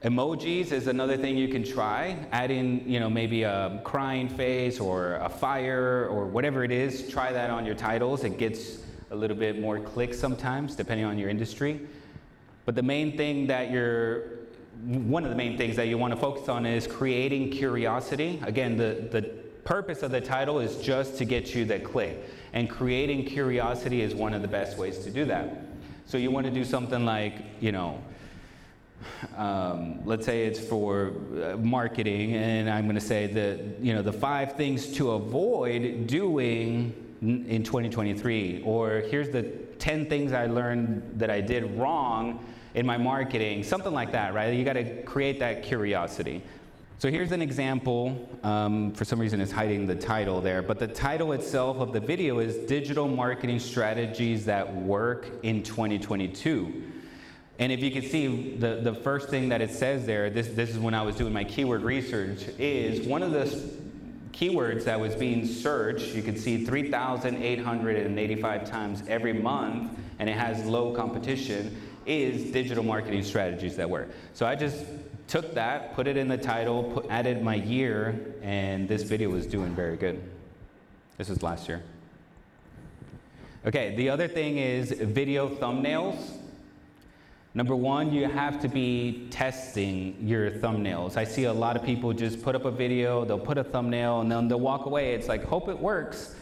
Emojis 0.04 0.72
is 0.72 0.88
another 0.88 1.16
thing 1.16 1.38
you 1.38 1.48
can 1.48 1.64
try. 1.64 2.18
Add 2.32 2.50
in, 2.50 2.90
you 2.90 3.00
know, 3.00 3.08
maybe 3.08 3.44
a 3.44 3.80
crying 3.84 4.28
face 4.28 4.80
or 4.80 5.18
a 5.18 5.30
fire 5.30 6.08
or 6.10 6.26
whatever 6.26 6.64
it 6.64 6.72
is. 6.72 7.08
Try 7.08 7.32
that 7.32 7.52
on 7.52 7.68
your 7.68 7.76
titles. 7.76 8.24
It 8.24 8.40
gets 8.40 8.80
a 9.12 9.16
little 9.16 9.38
bit 9.38 9.60
more 9.60 9.80
clicks 9.80 10.18
sometimes, 10.18 10.76
depending 10.76 11.06
on 11.06 11.20
your 11.20 11.30
industry. 11.30 11.82
But 12.66 12.74
the 12.74 12.82
main 12.82 13.16
thing 13.16 13.46
that 13.48 13.70
you're, 13.70 14.24
one 14.84 15.24
of 15.24 15.30
the 15.30 15.36
main 15.36 15.56
things 15.56 15.76
that 15.76 15.88
you 15.88 16.00
want 16.00 16.16
to 16.16 16.20
focus 16.20 16.50
on 16.50 16.66
is 16.66 16.88
creating 16.88 17.52
curiosity. 17.52 18.42
Again, 18.44 18.78
the, 18.78 19.08
the 19.12 19.22
purpose 19.66 20.02
of 20.02 20.10
the 20.10 20.22
title 20.22 20.60
is 20.60 20.78
just 20.78 21.20
to 21.20 21.26
get 21.26 21.54
you 21.54 21.64
that 21.66 21.84
click. 21.84 22.28
And 22.54 22.68
creating 22.68 23.26
curiosity 23.26 24.02
is 24.02 24.16
one 24.16 24.34
of 24.34 24.42
the 24.42 24.48
best 24.48 24.80
ways 24.80 24.98
to 25.00 25.12
do 25.12 25.26
that. 25.26 25.62
So 26.08 26.18
you 26.18 26.32
want 26.32 26.48
to 26.48 26.52
do 26.52 26.66
something 26.66 27.06
like, 27.06 27.36
you 27.60 27.72
know, 27.72 28.02
um, 29.38 30.06
let's 30.06 30.26
say 30.26 30.46
it's 30.46 30.60
for 30.60 31.14
uh, 31.44 31.58
marketing, 31.58 32.36
and 32.36 32.70
I'm 32.70 32.86
going 32.86 32.96
to 32.96 33.02
say 33.02 33.28
that 33.28 33.80
you 33.82 33.94
know 33.94 34.02
the 34.02 34.14
five 34.14 34.54
things 34.54 34.94
to 34.98 35.12
avoid 35.12 36.08
doing 36.08 36.94
in 37.22 37.64
2023, 37.64 38.64
or 38.66 39.02
here's 39.02 39.30
the 39.30 39.44
10 39.78 40.08
things 40.08 40.34
I 40.34 40.48
learned 40.48 41.20
that 41.20 41.30
I 41.30 41.42
did 41.42 41.78
wrong 41.78 42.44
in 42.74 42.86
my 42.86 42.98
marketing, 42.98 43.64
something 43.64 43.94
like 43.94 44.12
that, 44.12 44.34
right? 44.34 44.54
You 44.54 44.64
got 44.64 44.74
to 44.74 45.04
create 45.04 45.40
that 45.40 45.64
curiosity. 45.64 46.42
So 46.98 47.10
here's 47.10 47.32
an 47.32 47.42
example. 47.42 48.30
Um, 48.44 48.94
for 48.94 49.06
some 49.06 49.20
reason, 49.20 49.42
it's 49.42 49.52
hiding 49.52 49.88
the 49.88 49.96
title 49.96 50.40
there, 50.40 50.62
but 50.62 50.78
the 50.78 50.88
title 50.88 51.32
itself 51.34 51.78
of 51.78 51.94
the 51.94 52.00
video 52.00 52.38
is 52.40 52.58
Digital 52.68 53.08
Marketing 53.08 53.58
Strategies 53.58 54.46
That 54.46 54.72
Work 54.76 55.28
in 55.42 55.64
2022. 55.64 56.91
And 57.62 57.72
if 57.72 57.82
you 57.82 57.92
can 57.92 58.02
see, 58.02 58.56
the, 58.56 58.80
the 58.82 58.96
first 58.96 59.30
thing 59.30 59.50
that 59.50 59.62
it 59.62 59.70
says 59.70 60.08
there, 60.08 60.32
this, 60.32 60.48
this 60.48 60.72
is 60.72 60.80
when 60.80 60.96
I 60.96 61.04
was 61.04 61.16
doing 61.16 61.32
my 61.32 61.44
keyword 61.44 61.84
research, 61.84 62.48
is 62.58 63.06
one 63.06 63.22
of 63.22 63.34
the 63.34 63.46
keywords 64.32 64.84
that 64.86 65.00
was 65.00 65.14
being 65.14 65.46
searched, 65.46 66.16
you 66.16 66.24
can 66.24 66.36
see 66.36 66.66
3,885 66.66 68.68
times 68.68 69.04
every 69.08 69.34
month, 69.34 69.96
and 70.18 70.28
it 70.28 70.36
has 70.36 70.66
low 70.66 70.96
competition, 70.96 71.80
is 72.08 72.52
digital 72.52 72.84
marketing 72.84 73.22
strategies 73.22 73.76
that 73.76 73.88
work. 73.88 74.10
So 74.34 74.48
I 74.48 74.56
just 74.56 74.84
took 75.28 75.54
that, 75.54 75.94
put 75.94 76.08
it 76.08 76.18
in 76.18 76.28
the 76.28 76.40
title, 76.40 76.86
put, 76.86 77.06
added 77.12 77.44
my 77.44 77.54
year, 77.54 78.34
and 78.42 78.90
this 78.90 79.04
video 79.04 79.30
was 79.30 79.46
doing 79.46 79.76
very 79.76 79.98
good. 79.98 80.20
This 81.20 81.30
was 81.30 81.44
last 81.44 81.70
year. 81.70 81.84
Okay, 83.68 83.96
the 83.96 84.10
other 84.10 84.28
thing 84.28 84.58
is 84.58 84.94
video 84.94 85.48
thumbnails. 85.48 86.40
Number 87.54 87.76
one, 87.76 88.14
you 88.14 88.30
have 88.30 88.62
to 88.62 88.70
be 88.70 89.28
testing 89.30 90.16
your 90.22 90.50
thumbnails. 90.50 91.18
I 91.18 91.26
see 91.26 91.44
a 91.44 91.54
lot 91.54 91.76
of 91.76 91.84
people 91.84 92.14
just 92.14 92.42
put 92.42 92.56
up 92.56 92.64
a 92.64 92.72
video, 92.72 93.26
they'll 93.26 93.38
put 93.38 93.58
a 93.58 93.64
thumbnail, 93.64 94.22
and 94.22 94.32
then 94.32 94.48
they'll 94.48 94.58
walk 94.58 94.86
away. 94.86 95.14
It's 95.14 95.28
like, 95.28 95.44
hope 95.44 95.68
it 95.68 95.78
works. 95.78 96.34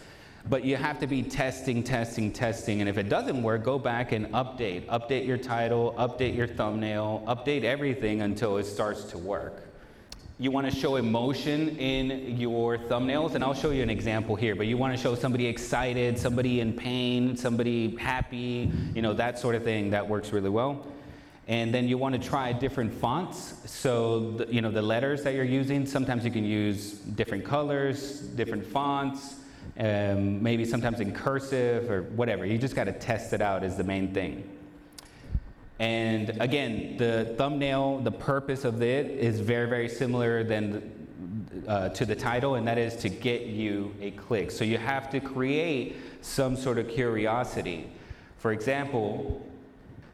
but 0.48 0.64
you 0.64 0.78
have 0.78 1.00
to 1.00 1.08
be 1.08 1.22
testing, 1.22 1.84
testing, 1.84 2.32
testing. 2.32 2.80
And 2.80 2.90
if 2.90 2.98
it 2.98 3.10
doesn't 3.10 3.42
work, 3.42 3.64
go 3.64 3.78
back 3.78 4.12
and 4.12 4.28
update. 4.28 4.86
Update 4.88 5.26
your 5.26 5.38
title, 5.38 5.94
update 5.98 6.36
your 6.36 6.48
thumbnail, 6.48 7.24
update 7.28 7.64
everything 7.64 8.22
until 8.22 8.58
it 8.58 8.66
starts 8.66 9.04
to 9.06 9.18
work. 9.18 9.64
You 10.40 10.52
want 10.52 10.72
to 10.72 10.76
show 10.76 10.96
emotion 10.96 11.78
in 11.78 12.38
your 12.38 12.78
thumbnails, 12.78 13.36
and 13.36 13.44
I'll 13.44 13.54
show 13.54 13.72
you 13.72 13.84
an 13.84 13.90
example 13.90 14.38
here. 14.38 14.56
But 14.56 14.68
you 14.68 14.78
want 14.78 14.96
to 14.96 15.02
show 15.02 15.14
somebody 15.14 15.46
excited, 15.48 16.18
somebody 16.18 16.62
in 16.62 16.72
pain, 16.72 17.36
somebody 17.36 17.98
happy, 17.98 18.72
you 18.96 19.02
know, 19.02 19.14
that 19.14 19.38
sort 19.38 19.56
of 19.56 19.64
thing. 19.64 19.90
That 19.90 20.08
works 20.08 20.32
really 20.32 20.50
well. 20.50 20.86
And 21.50 21.74
then 21.74 21.88
you 21.88 21.98
want 21.98 22.14
to 22.14 22.30
try 22.30 22.54
different 22.54 22.94
fonts. 22.94 23.56
So, 23.66 24.34
the, 24.34 24.54
you 24.54 24.62
know, 24.62 24.70
the 24.70 24.84
letters 24.84 25.24
that 25.24 25.34
you're 25.34 25.44
using, 25.44 25.84
sometimes 25.88 26.24
you 26.24 26.30
can 26.30 26.46
use 26.46 26.92
different 26.94 27.44
colors, 27.44 28.20
different 28.20 28.64
fonts, 28.64 29.38
um, 29.80 30.44
maybe 30.44 30.64
sometimes 30.64 31.00
in 31.00 31.12
cursive 31.12 31.90
or 31.90 32.04
whatever. 32.04 32.46
You 32.46 32.60
just 32.60 32.76
got 32.76 32.84
to 32.84 32.92
test 32.92 33.34
it 33.34 33.42
out, 33.42 33.64
is 33.64 33.76
the 33.76 33.84
main 33.84 34.14
thing. 34.14 34.48
And 35.80 36.40
again, 36.40 36.98
the 36.98 37.34
thumbnail, 37.36 38.02
the 38.02 38.12
purpose 38.12 38.64
of 38.64 38.84
it 38.84 39.08
is 39.08 39.40
very, 39.40 39.68
very 39.68 39.90
similar 39.90 40.44
than 40.44 41.08
uh, 41.68 41.90
to 41.90 42.06
the 42.06 42.16
title, 42.16 42.56
and 42.56 42.68
that 42.68 42.78
is 42.78 42.96
to 42.98 43.10
get 43.10 43.48
you 43.48 43.96
a 44.02 44.12
click. 44.12 44.52
So 44.52 44.64
you 44.64 44.78
have 44.78 45.10
to 45.10 45.20
create 45.20 45.96
some 46.22 46.56
sort 46.56 46.78
of 46.78 46.88
curiosity. 46.90 47.90
For 48.38 48.52
example, 48.52 49.48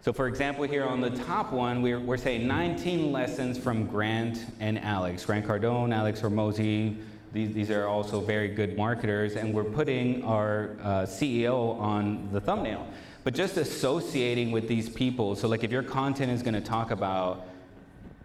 so, 0.06 0.14
for 0.14 0.28
example, 0.28 0.66
here 0.66 0.84
on 0.84 1.02
the 1.02 1.10
top 1.10 1.52
one, 1.52 1.82
we're, 1.82 2.00
we're 2.00 2.16
saying 2.16 2.46
19 2.46 3.12
lessons 3.12 3.58
from 3.58 3.88
Grant 3.88 4.46
and 4.60 4.78
Alex. 4.78 5.26
Grant 5.26 5.48
Cardone, 5.48 5.92
Alex 5.92 6.22
Hormozi, 6.22 7.02
these, 7.34 7.52
these 7.56 7.72
are 7.72 7.88
also 7.88 8.22
very 8.22 8.50
good 8.50 8.78
marketers, 8.78 9.36
and 9.36 9.52
we're 9.52 9.64
putting 9.64 10.24
our 10.24 10.78
uh, 10.84 10.88
CEO 11.08 11.76
on 11.80 12.30
the 12.32 12.40
thumbnail. 12.40 12.88
But 13.24 13.34
just 13.34 13.58
associating 13.58 14.52
with 14.52 14.68
these 14.68 14.90
people, 14.90 15.36
so 15.36 15.48
like 15.48 15.64
if 15.64 15.72
your 15.72 15.82
content 15.82 16.32
is 16.32 16.44
gonna 16.44 16.62
talk 16.62 16.92
about, 16.92 17.48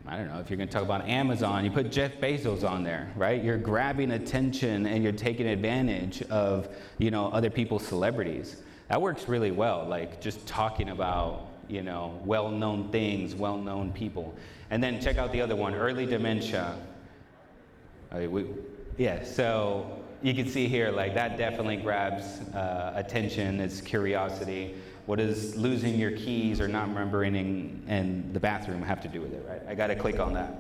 I 0.07 0.19
don't 0.19 0.29
know, 0.29 0.39
if 0.39 0.51
you're 0.51 0.59
gonna 0.59 0.71
talk 0.71 0.83
about 0.83 1.09
Amazon, 1.09 1.65
you 1.65 1.71
put 1.71 1.91
Jeff 1.91 2.21
Bezos 2.21 2.63
on 2.63 2.85
there, 2.85 3.11
right? 3.17 3.43
You're 3.43 3.57
grabbing 3.57 4.11
attention 4.11 4.85
and 4.85 5.03
you're 5.03 5.13
taking 5.13 5.47
advantage 5.47 6.21
of, 6.25 6.69
you 6.99 7.11
know, 7.11 7.31
other 7.31 7.49
people's 7.49 7.87
celebrities. 7.87 8.57
That 8.89 9.01
works 9.01 9.29
really 9.29 9.51
well, 9.51 9.87
like 9.89 10.21
just 10.21 10.47
talking 10.47 10.91
about 10.91 11.50
you 11.71 11.83
know, 11.83 12.21
well-known 12.25 12.91
things, 12.91 13.35
well-known 13.35 13.93
people. 13.93 14.35
And 14.71 14.83
then 14.83 15.01
check 15.01 15.19
out 15.19 15.33
the 15.33 15.41
other 15.41 15.57
one, 15.57 15.75
early 15.75 16.07
dementia. 16.07 16.77
we, 18.13 18.47
yeah, 18.97 19.25
so 19.25 20.01
you 20.23 20.35
can 20.35 20.49
see 20.49 20.69
here, 20.69 20.91
like 20.91 21.15
that 21.15 21.39
definitely 21.39 21.77
grabs 21.77 22.41
uh, 22.55 22.93
attention, 22.95 23.61
it's 23.61 23.81
curiosity. 23.81 24.75
What 25.07 25.19
does 25.19 25.57
losing 25.57 25.99
your 25.99 26.13
keys 26.13 26.61
or 26.61 26.69
not 26.69 26.89
remembering 26.89 27.35
in, 27.35 27.83
in 27.89 28.33
the 28.33 28.41
bathroom 28.41 28.83
have 28.83 29.01
to 29.03 29.09
do 29.09 29.21
with 29.21 29.33
it, 29.33 29.45
right? 29.49 29.63
I 29.69 29.75
gotta 29.75 29.97
click 29.97 30.21
on 30.21 30.35
that. 30.35 30.55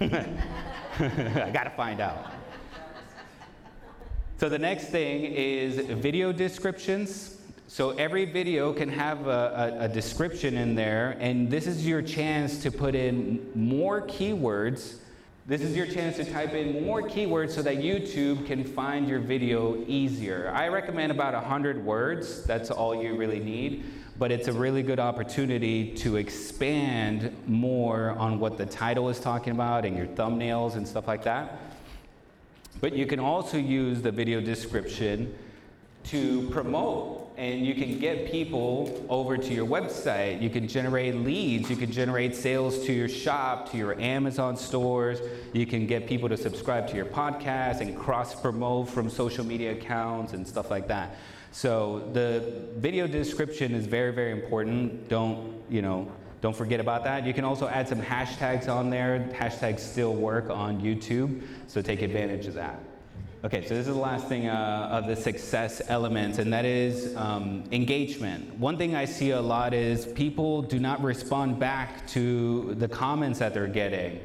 I 0.00 1.50
gotta 1.50 1.70
find 1.70 2.00
out. 2.00 2.30
So 4.38 4.48
the 4.48 4.58
next 4.58 4.86
thing 4.86 5.24
is 5.24 5.76
video 5.98 6.32
descriptions. 6.32 7.39
So 7.70 7.90
every 7.90 8.24
video 8.24 8.72
can 8.72 8.88
have 8.88 9.28
a, 9.28 9.76
a, 9.78 9.84
a, 9.84 9.88
description 9.88 10.56
in 10.56 10.74
there, 10.74 11.16
and 11.20 11.48
this 11.48 11.68
is 11.68 11.86
your 11.86 12.02
chance 12.02 12.60
to 12.64 12.72
put 12.72 12.96
in 12.96 13.48
more 13.54 14.02
keywords. 14.02 14.96
This 15.46 15.60
is 15.60 15.76
your 15.76 15.86
chance 15.86 16.16
to 16.16 16.24
type 16.24 16.52
in 16.54 16.84
more 16.84 17.00
keywords 17.00 17.52
so 17.52 17.62
that 17.62 17.76
YouTube 17.76 18.44
can 18.44 18.64
find 18.64 19.08
your 19.08 19.20
video 19.20 19.84
easier. 19.86 20.50
I 20.52 20.66
recommend 20.66 21.12
about 21.12 21.32
100 21.34 21.84
words, 21.84 22.42
that's 22.42 22.72
all 22.72 23.00
you 23.00 23.14
really 23.14 23.38
need, 23.38 23.84
but 24.18 24.32
it's 24.32 24.48
a 24.48 24.52
really 24.52 24.82
good 24.82 24.98
opportunity 24.98 25.94
to 25.98 26.16
expand 26.16 27.32
more 27.46 28.16
on 28.18 28.40
what 28.40 28.58
the 28.58 28.66
title 28.66 29.08
is 29.10 29.20
talking 29.20 29.52
about 29.52 29.84
and 29.84 29.96
your 29.96 30.08
thumbnails 30.08 30.74
and 30.74 30.88
stuff 30.88 31.06
like 31.06 31.22
that. 31.22 31.56
But 32.80 32.94
you 32.94 33.06
can 33.06 33.20
also 33.20 33.58
use 33.58 34.02
the 34.02 34.10
video 34.10 34.40
description 34.40 35.38
to 36.06 36.48
promote 36.50 37.19
and 37.40 37.64
you 37.64 37.74
can 37.74 37.98
get 37.98 38.30
people 38.30 39.02
over 39.08 39.38
to 39.38 39.54
your 39.54 39.66
website. 39.66 40.42
You 40.42 40.50
can 40.50 40.68
generate 40.68 41.14
leads. 41.14 41.70
You 41.70 41.76
can 41.76 41.90
generate 41.90 42.36
sales 42.36 42.84
to 42.84 42.92
your 42.92 43.08
shop, 43.08 43.70
to 43.70 43.78
your 43.78 43.98
Amazon 43.98 44.58
stores. 44.58 45.20
You 45.54 45.64
can 45.64 45.86
get 45.86 46.06
people 46.06 46.28
to 46.28 46.36
subscribe 46.36 46.86
to 46.88 46.96
your 46.96 47.06
podcast 47.06 47.80
and 47.80 47.96
cross 47.96 48.38
promote 48.38 48.90
from 48.90 49.08
social 49.08 49.42
media 49.42 49.72
accounts 49.72 50.34
and 50.34 50.46
stuff 50.46 50.70
like 50.70 50.86
that. 50.88 51.16
So 51.50 52.10
the 52.12 52.68
video 52.76 53.06
description 53.06 53.74
is 53.74 53.86
very, 53.86 54.12
very 54.12 54.32
important. 54.32 55.08
Don't, 55.08 55.62
you 55.70 55.80
know, 55.80 56.12
don't 56.42 56.54
forget 56.54 56.78
about 56.78 57.04
that. 57.04 57.24
You 57.24 57.32
can 57.32 57.44
also 57.44 57.68
add 57.68 57.88
some 57.88 58.02
hashtags 58.02 58.68
on 58.68 58.90
there. 58.90 59.30
Hashtags 59.32 59.80
still 59.80 60.14
work 60.14 60.50
on 60.50 60.78
YouTube, 60.82 61.42
so 61.68 61.80
take 61.80 62.02
advantage 62.02 62.46
of 62.46 62.54
that. 62.54 62.89
Okay, 63.42 63.62
so 63.62 63.74
this 63.74 63.86
is 63.88 63.94
the 63.94 63.98
last 63.98 64.28
thing 64.28 64.48
uh, 64.48 64.88
of 64.92 65.06
the 65.06 65.16
success 65.16 65.80
elements, 65.88 66.36
and 66.36 66.52
that 66.52 66.66
is 66.66 67.16
um, 67.16 67.64
engagement. 67.72 68.52
One 68.58 68.76
thing 68.76 68.94
I 68.94 69.06
see 69.06 69.30
a 69.30 69.40
lot 69.40 69.72
is 69.72 70.04
people 70.04 70.60
do 70.60 70.78
not 70.78 71.02
respond 71.02 71.58
back 71.58 72.06
to 72.08 72.74
the 72.74 72.86
comments 72.86 73.38
that 73.38 73.54
they're 73.54 73.66
getting. 73.66 74.20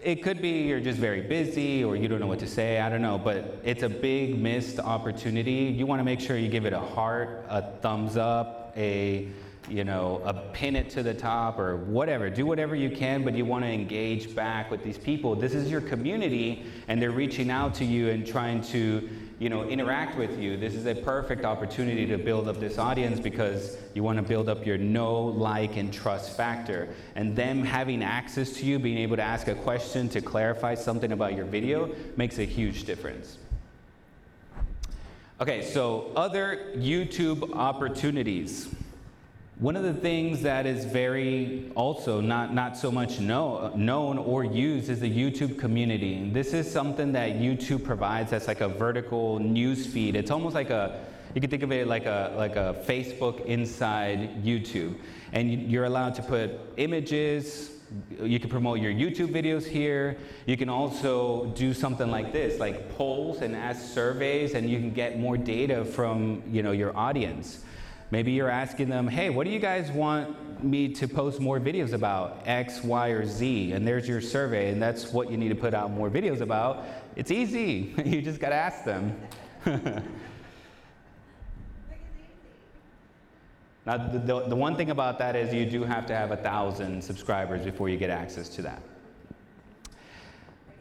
It 0.00 0.24
could 0.24 0.42
be 0.42 0.62
you're 0.62 0.80
just 0.80 0.98
very 0.98 1.20
busy 1.20 1.84
or 1.84 1.94
you 1.94 2.08
don't 2.08 2.18
know 2.18 2.26
what 2.26 2.40
to 2.40 2.48
say, 2.48 2.80
I 2.80 2.88
don't 2.88 3.00
know, 3.00 3.16
but 3.16 3.60
it's 3.62 3.84
a 3.84 3.88
big 3.88 4.36
missed 4.36 4.80
opportunity. 4.80 5.72
You 5.76 5.86
want 5.86 6.00
to 6.00 6.04
make 6.04 6.18
sure 6.18 6.36
you 6.36 6.48
give 6.48 6.66
it 6.66 6.72
a 6.72 6.80
heart, 6.80 7.46
a 7.48 7.62
thumbs 7.62 8.16
up, 8.16 8.72
a 8.76 9.28
you 9.68 9.84
know, 9.84 10.20
a 10.24 10.34
pin 10.52 10.76
it 10.76 10.90
to 10.90 11.02
the 11.02 11.14
top 11.14 11.58
or 11.58 11.76
whatever. 11.76 12.28
Do 12.28 12.44
whatever 12.46 12.74
you 12.74 12.90
can, 12.90 13.24
but 13.24 13.34
you 13.34 13.44
want 13.44 13.64
to 13.64 13.70
engage 13.70 14.34
back 14.34 14.70
with 14.70 14.82
these 14.82 14.98
people. 14.98 15.34
This 15.34 15.54
is 15.54 15.70
your 15.70 15.80
community, 15.80 16.64
and 16.88 17.00
they're 17.00 17.12
reaching 17.12 17.50
out 17.50 17.74
to 17.76 17.84
you 17.84 18.08
and 18.08 18.26
trying 18.26 18.60
to, 18.64 19.08
you 19.38 19.48
know, 19.48 19.64
interact 19.64 20.18
with 20.18 20.38
you. 20.38 20.56
This 20.56 20.74
is 20.74 20.86
a 20.86 20.94
perfect 20.94 21.44
opportunity 21.44 22.06
to 22.06 22.18
build 22.18 22.48
up 22.48 22.58
this 22.58 22.76
audience 22.76 23.20
because 23.20 23.76
you 23.94 24.02
want 24.02 24.18
to 24.18 24.22
build 24.22 24.48
up 24.48 24.66
your 24.66 24.78
know, 24.78 25.22
like, 25.22 25.76
and 25.76 25.92
trust 25.92 26.36
factor. 26.36 26.88
And 27.14 27.36
them 27.36 27.62
having 27.62 28.02
access 28.02 28.52
to 28.54 28.66
you, 28.66 28.78
being 28.78 28.98
able 28.98 29.16
to 29.16 29.22
ask 29.22 29.46
a 29.46 29.54
question 29.54 30.08
to 30.10 30.20
clarify 30.20 30.74
something 30.74 31.12
about 31.12 31.36
your 31.36 31.46
video, 31.46 31.94
makes 32.16 32.38
a 32.38 32.44
huge 32.44 32.84
difference. 32.84 33.38
Okay, 35.40 35.62
so 35.62 36.12
other 36.14 36.72
YouTube 36.76 37.52
opportunities. 37.54 38.72
One 39.62 39.76
of 39.76 39.84
the 39.84 39.94
things 39.94 40.42
that 40.42 40.66
is 40.66 40.84
very 40.84 41.70
also 41.76 42.20
not, 42.20 42.52
not 42.52 42.76
so 42.76 42.90
much 42.90 43.20
know, 43.20 43.70
known 43.76 44.18
or 44.18 44.42
used 44.42 44.90
is 44.90 44.98
the 44.98 45.08
YouTube 45.08 45.56
community. 45.56 46.28
This 46.32 46.52
is 46.52 46.68
something 46.68 47.12
that 47.12 47.34
YouTube 47.34 47.84
provides 47.84 48.32
that's 48.32 48.48
like 48.48 48.60
a 48.60 48.66
vertical 48.66 49.38
news 49.38 49.86
feed. 49.86 50.16
It's 50.16 50.32
almost 50.32 50.56
like 50.56 50.70
a, 50.70 51.04
you 51.32 51.40
can 51.40 51.48
think 51.48 51.62
of 51.62 51.70
it 51.70 51.86
like 51.86 52.06
a, 52.06 52.34
like 52.36 52.56
a 52.56 52.82
Facebook 52.88 53.46
inside 53.46 54.44
YouTube. 54.44 54.96
And 55.30 55.70
you're 55.70 55.84
allowed 55.84 56.16
to 56.16 56.22
put 56.22 56.58
images, 56.76 57.70
you 58.20 58.40
can 58.40 58.50
promote 58.50 58.80
your 58.80 58.92
YouTube 58.92 59.32
videos 59.32 59.64
here. 59.64 60.16
You 60.44 60.56
can 60.56 60.70
also 60.70 61.52
do 61.54 61.72
something 61.72 62.10
like 62.10 62.32
this, 62.32 62.58
like 62.58 62.90
polls 62.96 63.42
and 63.42 63.54
ask 63.54 63.94
surveys, 63.94 64.54
and 64.54 64.68
you 64.68 64.80
can 64.80 64.90
get 64.90 65.20
more 65.20 65.36
data 65.36 65.84
from 65.84 66.42
you 66.50 66.64
know, 66.64 66.72
your 66.72 66.96
audience. 66.96 67.62
Maybe 68.12 68.30
you're 68.32 68.50
asking 68.50 68.90
them, 68.90 69.08
hey, 69.08 69.30
what 69.30 69.46
do 69.46 69.50
you 69.50 69.58
guys 69.58 69.90
want 69.90 70.62
me 70.62 70.86
to 70.86 71.08
post 71.08 71.40
more 71.40 71.58
videos 71.58 71.94
about? 71.94 72.42
X, 72.44 72.84
Y, 72.84 73.08
or 73.08 73.24
Z. 73.24 73.72
And 73.72 73.88
there's 73.88 74.06
your 74.06 74.20
survey, 74.20 74.70
and 74.70 74.82
that's 74.82 75.14
what 75.14 75.30
you 75.30 75.38
need 75.38 75.48
to 75.48 75.54
put 75.54 75.72
out 75.72 75.90
more 75.90 76.10
videos 76.10 76.42
about. 76.42 76.84
It's 77.16 77.30
easy. 77.30 77.94
you 78.04 78.20
just 78.20 78.38
got 78.38 78.50
to 78.50 78.54
ask 78.54 78.84
them. 78.84 79.18
now, 83.86 83.96
the, 83.96 84.18
the, 84.18 84.40
the 84.48 84.56
one 84.56 84.76
thing 84.76 84.90
about 84.90 85.18
that 85.18 85.34
is 85.34 85.54
you 85.54 85.64
do 85.64 85.82
have 85.82 86.04
to 86.04 86.14
have 86.14 86.32
a 86.32 86.36
thousand 86.36 87.02
subscribers 87.02 87.64
before 87.64 87.88
you 87.88 87.96
get 87.96 88.10
access 88.10 88.50
to 88.50 88.60
that. 88.60 88.82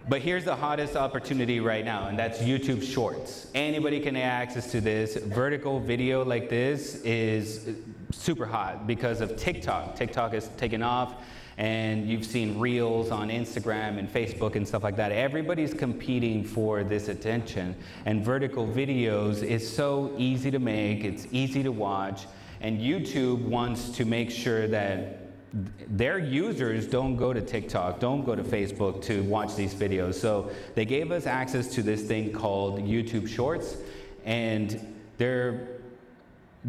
But 0.10 0.22
here's 0.22 0.46
the 0.46 0.56
hottest 0.56 0.96
opportunity 0.96 1.60
right 1.60 1.86
now, 1.86 2.08
and 2.08 2.18
that's 2.18 2.40
YouTube 2.40 2.84
Shorts. 2.84 3.48
Anybody 3.54 4.00
can 4.00 4.16
access 4.16 4.72
to 4.72 4.82
this. 4.82 5.16
Vertical 5.16 5.80
video 5.80 6.26
like 6.26 6.50
this 6.50 6.96
is 7.04 7.76
super 8.12 8.48
hot 8.48 8.88
because 8.88 9.22
of 9.22 9.38
TikTok. 9.38 9.96
TikTok 9.96 10.34
is 10.34 10.50
taken 10.58 10.82
off, 10.82 11.24
and 11.60 12.10
you've 12.10 12.26
seen 12.26 12.60
reels 12.60 13.12
on 13.12 13.30
Instagram 13.30 14.00
and 14.00 14.12
Facebook 14.12 14.56
and 14.56 14.68
stuff 14.68 14.84
like 14.84 14.96
that. 14.96 15.12
Everybody's 15.12 15.74
competing 15.74 16.44
for 16.44 16.84
this 16.84 17.08
attention, 17.08 17.76
and 18.06 18.26
vertical 18.26 18.68
videos 18.68 19.44
is 19.44 19.72
so 19.72 20.16
easy 20.18 20.50
to 20.50 20.60
make, 20.60 21.04
it's 21.04 21.28
easy 21.32 21.62
to 21.62 21.72
watch, 21.72 22.26
and 22.60 22.80
YouTube 22.80 23.44
wants 23.44 23.90
to 23.90 24.06
make 24.06 24.32
sure 24.32 24.68
that 24.68 25.21
their 25.54 26.18
users 26.18 26.88
don't 26.88 27.18
go 27.18 27.34
to 27.34 27.42
TikTok, 27.42 28.00
don't 28.00 28.24
go 28.26 28.36
to 28.36 28.44
Facebook 28.44 29.02
to 29.04 29.24
watch 29.24 29.56
these 29.56 29.74
videos. 29.74 30.16
So 30.16 30.50
they 30.76 30.86
gave 30.86 31.12
us 31.12 31.28
access 31.28 31.68
to 31.76 31.84
this 31.84 32.04
thing 32.04 32.32
called 32.32 32.80
YouTube 32.80 33.28
Shorts, 33.28 33.78
and 34.24 34.96
they're 35.18 35.68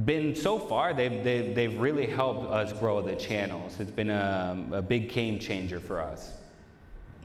been 0.05 0.35
so 0.35 0.59
far 0.59 0.95
they've, 0.95 1.23
they've, 1.23 1.55
they've 1.55 1.79
really 1.79 2.07
helped 2.07 2.51
us 2.51 2.73
grow 2.73 3.03
the 3.03 3.15
channels. 3.15 3.79
It's 3.79 3.91
been 3.91 4.11
a, 4.11 4.57
a 4.73 4.83
big 4.83 5.11
game 5.11 5.39
changer 5.39 5.81
for 5.81 6.01
us. 6.01 6.33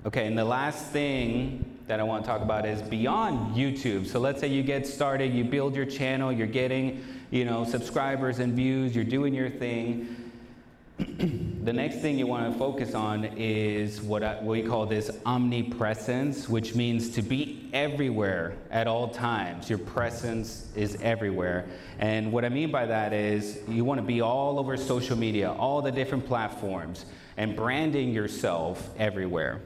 Okay 0.05 0.27
and 0.27 0.37
the 0.37 0.45
last 0.45 0.87
thing 0.87 1.77
that 1.87 1.99
i 1.99 2.03
want 2.03 2.23
to 2.23 2.29
talk 2.29 2.41
about 2.41 2.65
is 2.65 2.81
beyond 2.81 3.55
youtube. 3.55 4.05
So 4.05 4.19
let's 4.19 4.39
say 4.39 4.47
you 4.47 4.63
get 4.63 4.85
started 4.85 5.33
you 5.33 5.43
build 5.43 5.75
your 5.75 5.85
channel 5.85 6.31
you're 6.31 6.45
getting 6.45 7.03
you 7.31 7.45
know 7.45 7.63
subscribers 7.63 8.39
and 8.39 8.53
views 8.53 8.93
you're 8.95 9.03
doing 9.05 9.33
your 9.33 9.49
thing 9.49 10.26
the 11.63 11.73
next 11.73 11.97
thing 11.97 12.17
you 12.17 12.25
want 12.25 12.51
to 12.51 12.57
focus 12.57 12.95
on 12.95 13.25
is 13.37 14.01
what, 14.01 14.23
I, 14.23 14.35
what 14.35 14.45
we 14.45 14.63
call 14.63 14.87
this 14.87 15.11
omnipresence, 15.27 16.49
which 16.49 16.73
means 16.73 17.09
to 17.11 17.21
be 17.21 17.69
everywhere 17.71 18.55
at 18.71 18.87
all 18.87 19.07
times. 19.09 19.69
Your 19.69 19.77
presence 19.77 20.67
is 20.75 20.97
everywhere. 21.01 21.67
And 21.99 22.31
what 22.31 22.45
I 22.45 22.49
mean 22.49 22.71
by 22.71 22.87
that 22.87 23.13
is 23.13 23.59
you 23.67 23.85
want 23.85 23.99
to 23.99 24.05
be 24.05 24.21
all 24.21 24.57
over 24.59 24.75
social 24.75 25.15
media, 25.15 25.51
all 25.51 25.83
the 25.83 25.91
different 25.91 26.25
platforms, 26.25 27.05
and 27.37 27.55
branding 27.55 28.11
yourself 28.11 28.89
everywhere. 28.97 29.61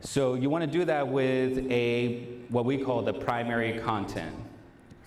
So 0.00 0.34
you 0.34 0.50
want 0.50 0.64
to 0.64 0.70
do 0.70 0.84
that 0.86 1.06
with 1.06 1.70
a 1.70 2.26
what 2.48 2.64
we 2.64 2.78
call 2.78 3.02
the 3.02 3.14
primary 3.14 3.78
content. 3.78 4.34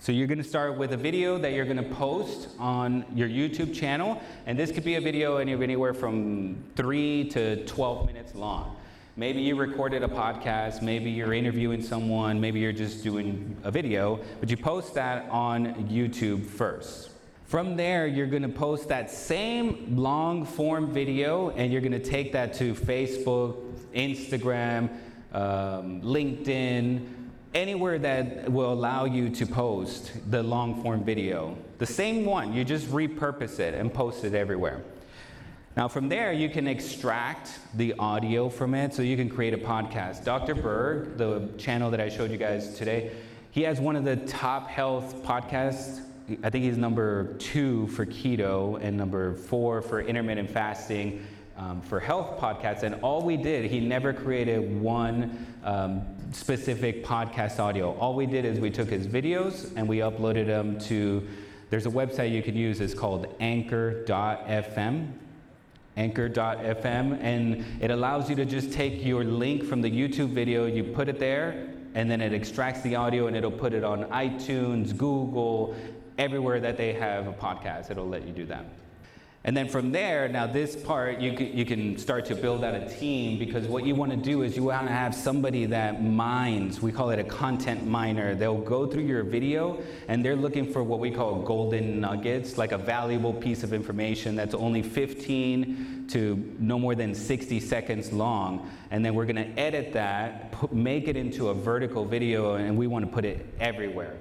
So 0.00 0.12
you're 0.12 0.28
going 0.28 0.38
to 0.38 0.44
start 0.44 0.78
with 0.78 0.92
a 0.92 0.96
video 0.96 1.38
that 1.38 1.52
you're 1.52 1.64
going 1.64 1.76
to 1.76 1.94
post 1.96 2.50
on 2.58 3.04
your 3.16 3.28
YouTube 3.28 3.74
channel, 3.74 4.22
and 4.46 4.56
this 4.56 4.70
could 4.70 4.84
be 4.84 4.94
a 4.94 5.00
video 5.00 5.38
anywhere 5.38 5.92
from 5.92 6.56
3 6.76 7.28
to 7.30 7.64
12 7.64 8.06
minutes 8.06 8.34
long. 8.36 8.76
Maybe 9.16 9.40
you 9.40 9.56
recorded 9.56 10.04
a 10.04 10.08
podcast, 10.08 10.82
maybe 10.82 11.10
you're 11.10 11.34
interviewing 11.34 11.82
someone, 11.82 12.40
maybe 12.40 12.60
you're 12.60 12.72
just 12.72 13.02
doing 13.02 13.56
a 13.64 13.72
video, 13.72 14.20
but 14.38 14.48
you 14.48 14.56
post 14.56 14.94
that 14.94 15.28
on 15.30 15.74
YouTube 15.88 16.46
first. 16.46 17.10
From 17.46 17.76
there, 17.76 18.06
you're 18.06 18.28
to 18.42 18.48
post 18.48 18.88
that 18.88 19.10
same 19.10 19.96
long 19.96 20.44
form 20.44 20.92
video 20.92 21.50
and 21.50 21.72
you're 21.72 21.80
to 21.90 21.98
take 21.98 22.30
that 22.32 22.54
to 22.54 22.72
Facebook, 22.72 23.56
Instagram, 23.92 24.90
um, 25.32 26.00
LinkedIn, 26.02 27.04
anywhere 27.54 27.98
that 27.98 28.50
will 28.50 28.72
allow 28.72 29.04
you 29.04 29.30
to 29.30 29.46
post 29.46 30.12
the 30.30 30.42
long 30.42 30.82
form 30.82 31.04
video. 31.04 31.56
The 31.78 31.86
same 31.86 32.24
one, 32.24 32.52
you 32.52 32.64
just 32.64 32.86
repurpose 32.88 33.58
it 33.58 33.74
and 33.74 33.92
post 33.92 34.24
it 34.24 34.34
everywhere. 34.34 34.82
Now, 35.76 35.86
from 35.86 36.08
there, 36.08 36.32
you 36.32 36.48
can 36.48 36.66
extract 36.66 37.60
the 37.74 37.94
audio 38.00 38.48
from 38.48 38.74
it 38.74 38.92
so 38.92 39.02
you 39.02 39.16
can 39.16 39.28
create 39.28 39.54
a 39.54 39.58
podcast. 39.58 40.24
Dr. 40.24 40.56
Berg, 40.56 41.16
the 41.16 41.48
channel 41.56 41.90
that 41.92 42.00
I 42.00 42.08
showed 42.08 42.32
you 42.32 42.36
guys 42.36 42.74
today, 42.74 43.12
he 43.52 43.62
has 43.62 43.80
one 43.80 43.94
of 43.94 44.04
the 44.04 44.16
top 44.16 44.68
health 44.68 45.22
podcasts. 45.22 46.00
I 46.42 46.50
think 46.50 46.64
he's 46.64 46.76
number 46.76 47.34
two 47.34 47.86
for 47.88 48.04
keto 48.04 48.78
and 48.82 48.96
number 48.96 49.34
four 49.34 49.80
for 49.80 50.00
intermittent 50.00 50.50
fasting 50.50 51.24
um, 51.58 51.82
for 51.82 52.00
health 52.00 52.38
podcasts. 52.38 52.84
And 52.84 52.94
all 53.02 53.22
we 53.22 53.36
did, 53.36 53.70
he 53.70 53.80
never 53.80 54.12
created 54.12 54.80
one 54.80 55.46
um, 55.64 56.02
specific 56.32 57.04
podcast 57.04 57.58
audio. 57.58 57.96
All 57.98 58.14
we 58.14 58.26
did 58.26 58.44
is 58.44 58.60
we 58.60 58.70
took 58.70 58.88
his 58.88 59.06
videos 59.06 59.70
and 59.76 59.88
we 59.88 59.98
uploaded 59.98 60.46
them 60.46 60.78
to, 60.80 61.26
there's 61.70 61.86
a 61.86 61.90
website 61.90 62.32
you 62.32 62.42
can 62.42 62.56
use, 62.56 62.80
it's 62.80 62.94
called 62.94 63.34
anchor.fm. 63.40 65.12
Anchor.fm, 65.96 67.18
and 67.20 67.64
it 67.82 67.90
allows 67.90 68.30
you 68.30 68.36
to 68.36 68.44
just 68.44 68.72
take 68.72 69.04
your 69.04 69.24
link 69.24 69.64
from 69.64 69.82
the 69.82 69.90
YouTube 69.90 70.28
video, 70.28 70.66
you 70.66 70.84
put 70.84 71.08
it 71.08 71.18
there, 71.18 71.70
and 71.94 72.08
then 72.08 72.20
it 72.20 72.32
extracts 72.32 72.82
the 72.82 72.94
audio 72.94 73.26
and 73.26 73.36
it'll 73.36 73.50
put 73.50 73.72
it 73.72 73.82
on 73.82 74.04
iTunes, 74.04 74.96
Google, 74.96 75.74
everywhere 76.16 76.60
that 76.60 76.76
they 76.76 76.92
have 76.92 77.26
a 77.26 77.32
podcast, 77.32 77.90
it'll 77.90 78.08
let 78.08 78.24
you 78.24 78.32
do 78.32 78.46
that. 78.46 78.64
And 79.44 79.56
then 79.56 79.68
from 79.68 79.92
there, 79.92 80.28
now 80.28 80.46
this 80.46 80.74
part, 80.74 81.20
you 81.20 81.32
can, 81.32 81.56
you 81.56 81.64
can 81.64 81.96
start 81.96 82.24
to 82.26 82.34
build 82.34 82.64
out 82.64 82.74
a 82.74 82.88
team 82.88 83.38
because 83.38 83.68
what 83.68 83.84
you 83.84 83.94
want 83.94 84.10
to 84.10 84.16
do 84.16 84.42
is 84.42 84.56
you 84.56 84.64
want 84.64 84.88
to 84.88 84.92
have 84.92 85.14
somebody 85.14 85.64
that 85.66 86.02
mines, 86.02 86.82
we 86.82 86.90
call 86.90 87.10
it 87.10 87.20
a 87.20 87.24
content 87.24 87.86
miner. 87.86 88.34
They'll 88.34 88.60
go 88.60 88.86
through 88.86 89.04
your 89.04 89.22
video 89.22 89.80
and 90.08 90.24
they're 90.24 90.36
looking 90.36 90.70
for 90.70 90.82
what 90.82 90.98
we 90.98 91.12
call 91.12 91.36
golden 91.42 92.00
nuggets, 92.00 92.58
like 92.58 92.72
a 92.72 92.78
valuable 92.78 93.32
piece 93.32 93.62
of 93.62 93.72
information 93.72 94.34
that's 94.34 94.54
only 94.54 94.82
15 94.82 96.08
to 96.08 96.56
no 96.58 96.78
more 96.78 96.96
than 96.96 97.14
60 97.14 97.60
seconds 97.60 98.12
long. 98.12 98.68
And 98.90 99.04
then 99.04 99.14
we're 99.14 99.26
going 99.26 99.36
to 99.36 99.58
edit 99.58 99.92
that, 99.92 100.72
make 100.72 101.06
it 101.06 101.16
into 101.16 101.50
a 101.50 101.54
vertical 101.54 102.04
video, 102.04 102.56
and 102.56 102.76
we 102.76 102.88
want 102.88 103.04
to 103.04 103.10
put 103.10 103.24
it 103.24 103.46
everywhere. 103.60 104.16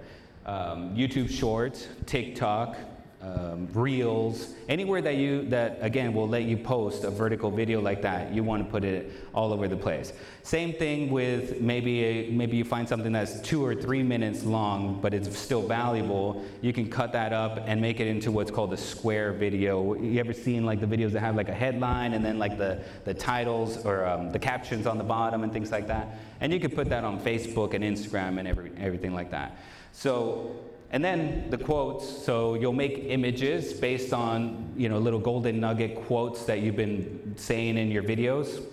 Um, 0.45 0.95
YouTube 0.95 1.29
Shorts, 1.29 1.87
TikTok, 2.05 2.77
um, 3.19 3.67
reels, 3.73 4.53
anywhere 4.69 5.01
that 5.01 5.15
you 5.15 5.43
that 5.49 5.79
again 5.81 6.13
will 6.13 6.27
let 6.27 6.43
you 6.43 6.55
post 6.55 7.03
a 7.03 7.09
vertical 7.09 7.49
video 7.49 7.81
like 7.81 8.01
that. 8.03 8.31
You 8.31 8.43
want 8.43 8.63
to 8.63 8.69
put 8.69 8.83
it 8.83 9.11
all 9.33 9.51
over 9.51 9.67
the 9.67 9.75
place. 9.75 10.13
Same 10.43 10.71
thing 10.71 11.09
with 11.09 11.59
maybe 11.59 12.03
a, 12.03 12.29
maybe 12.29 12.57
you 12.57 12.63
find 12.63 12.87
something 12.87 13.11
that's 13.11 13.41
two 13.41 13.65
or 13.65 13.73
three 13.73 14.03
minutes 14.03 14.43
long, 14.43 15.01
but 15.01 15.15
it's 15.15 15.35
still 15.35 15.67
valuable. 15.67 16.45
You 16.61 16.73
can 16.73 16.89
cut 16.89 17.11
that 17.13 17.33
up 17.33 17.63
and 17.65 17.81
make 17.81 17.99
it 17.99 18.07
into 18.07 18.31
what's 18.31 18.51
called 18.51 18.71
a 18.73 18.77
square 18.77 19.33
video. 19.33 19.95
You 19.95 20.19
ever 20.19 20.33
seen 20.33 20.65
like 20.65 20.79
the 20.79 20.87
videos 20.87 21.11
that 21.13 21.21
have 21.21 21.35
like 21.35 21.49
a 21.49 21.55
headline 21.55 22.13
and 22.13 22.23
then 22.23 22.37
like 22.37 22.57
the 22.57 22.83
the 23.03 23.15
titles 23.15 23.83
or 23.83 24.05
um, 24.05 24.31
the 24.31 24.39
captions 24.39 24.85
on 24.85 24.99
the 24.99 25.03
bottom 25.03 25.43
and 25.43 25.51
things 25.51 25.71
like 25.71 25.87
that? 25.87 26.19
And 26.39 26.53
you 26.53 26.59
could 26.59 26.75
put 26.75 26.87
that 26.89 27.03
on 27.03 27.19
Facebook 27.19 27.73
and 27.73 27.83
Instagram 27.83 28.37
and 28.37 28.47
every, 28.47 28.71
everything 28.77 29.15
like 29.15 29.31
that. 29.31 29.57
So 29.91 30.55
and 30.91 31.03
then 31.03 31.49
the 31.49 31.57
quotes, 31.57 32.07
so 32.07 32.53
you'll 32.53 32.73
make 32.73 33.05
images 33.07 33.73
based 33.73 34.13
on, 34.13 34.73
you 34.77 34.87
know, 34.87 34.99
little 34.99 35.19
golden 35.19 35.59
nugget 35.59 35.95
quotes 36.05 36.45
that 36.45 36.61
you've 36.61 36.77
been 36.77 37.33
saying 37.35 37.77
in 37.77 37.91
your 37.91 38.03
videos. 38.03 38.63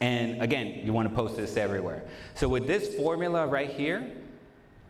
And 0.00 0.42
again, 0.42 0.82
you 0.84 0.92
want 0.92 1.08
to 1.08 1.14
post 1.14 1.36
this 1.36 1.56
everywhere. 1.56 2.02
So 2.34 2.48
with 2.48 2.66
this 2.66 2.94
formula 2.96 3.46
right 3.46 3.70
here, 3.70 4.10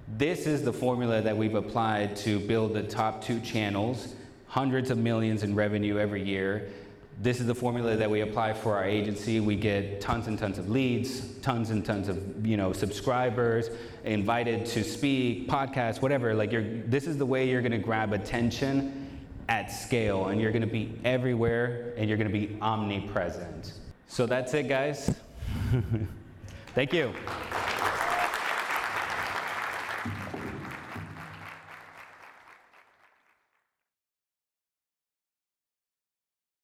this 0.08 0.46
is 0.46 0.62
the 0.62 0.72
formula 0.72 1.22
that 1.22 1.36
we've 1.36 1.54
applied 1.54 2.16
to 2.16 2.40
build 2.40 2.74
the 2.74 2.82
top 2.82 3.22
two 3.22 3.40
channels, 3.40 4.14
hundreds 4.48 4.90
of 4.90 4.98
millions 4.98 5.44
in 5.44 5.54
revenue 5.54 5.98
every 5.98 6.24
year, 6.24 6.68
this 7.18 7.40
is 7.40 7.46
the 7.46 7.54
formula 7.54 7.96
that 7.96 8.10
we 8.10 8.20
apply 8.20 8.52
for 8.52 8.76
our 8.76 8.84
agency. 8.84 9.40
We 9.40 9.56
get 9.56 10.00
tons 10.00 10.26
and 10.26 10.38
tons 10.38 10.58
of 10.58 10.68
leads, 10.68 11.20
tons 11.38 11.70
and 11.70 11.84
tons 11.84 12.08
of 12.08 12.46
you 12.46 12.56
know 12.56 12.72
subscribers, 12.72 13.70
invited 14.04 14.66
to 14.66 14.84
speak, 14.84 15.48
podcasts, 15.48 16.02
whatever. 16.02 16.34
Like 16.34 16.52
you're, 16.52 16.64
this 16.86 17.06
is 17.06 17.16
the 17.16 17.26
way 17.26 17.48
you're 17.48 17.62
going 17.62 17.72
to 17.72 17.78
grab 17.78 18.12
attention 18.12 19.02
at 19.48 19.72
scale, 19.72 20.26
and 20.26 20.40
you're 20.40 20.52
going 20.52 20.62
to 20.62 20.66
be 20.66 20.92
everywhere, 21.04 21.94
and 21.96 22.08
you're 22.08 22.18
going 22.18 22.30
to 22.30 22.38
be 22.38 22.58
omnipresent. 22.60 23.72
So 24.08 24.26
that's 24.26 24.52
it, 24.54 24.68
guys. 24.68 25.14
Thank 26.74 26.92
you. 26.92 27.12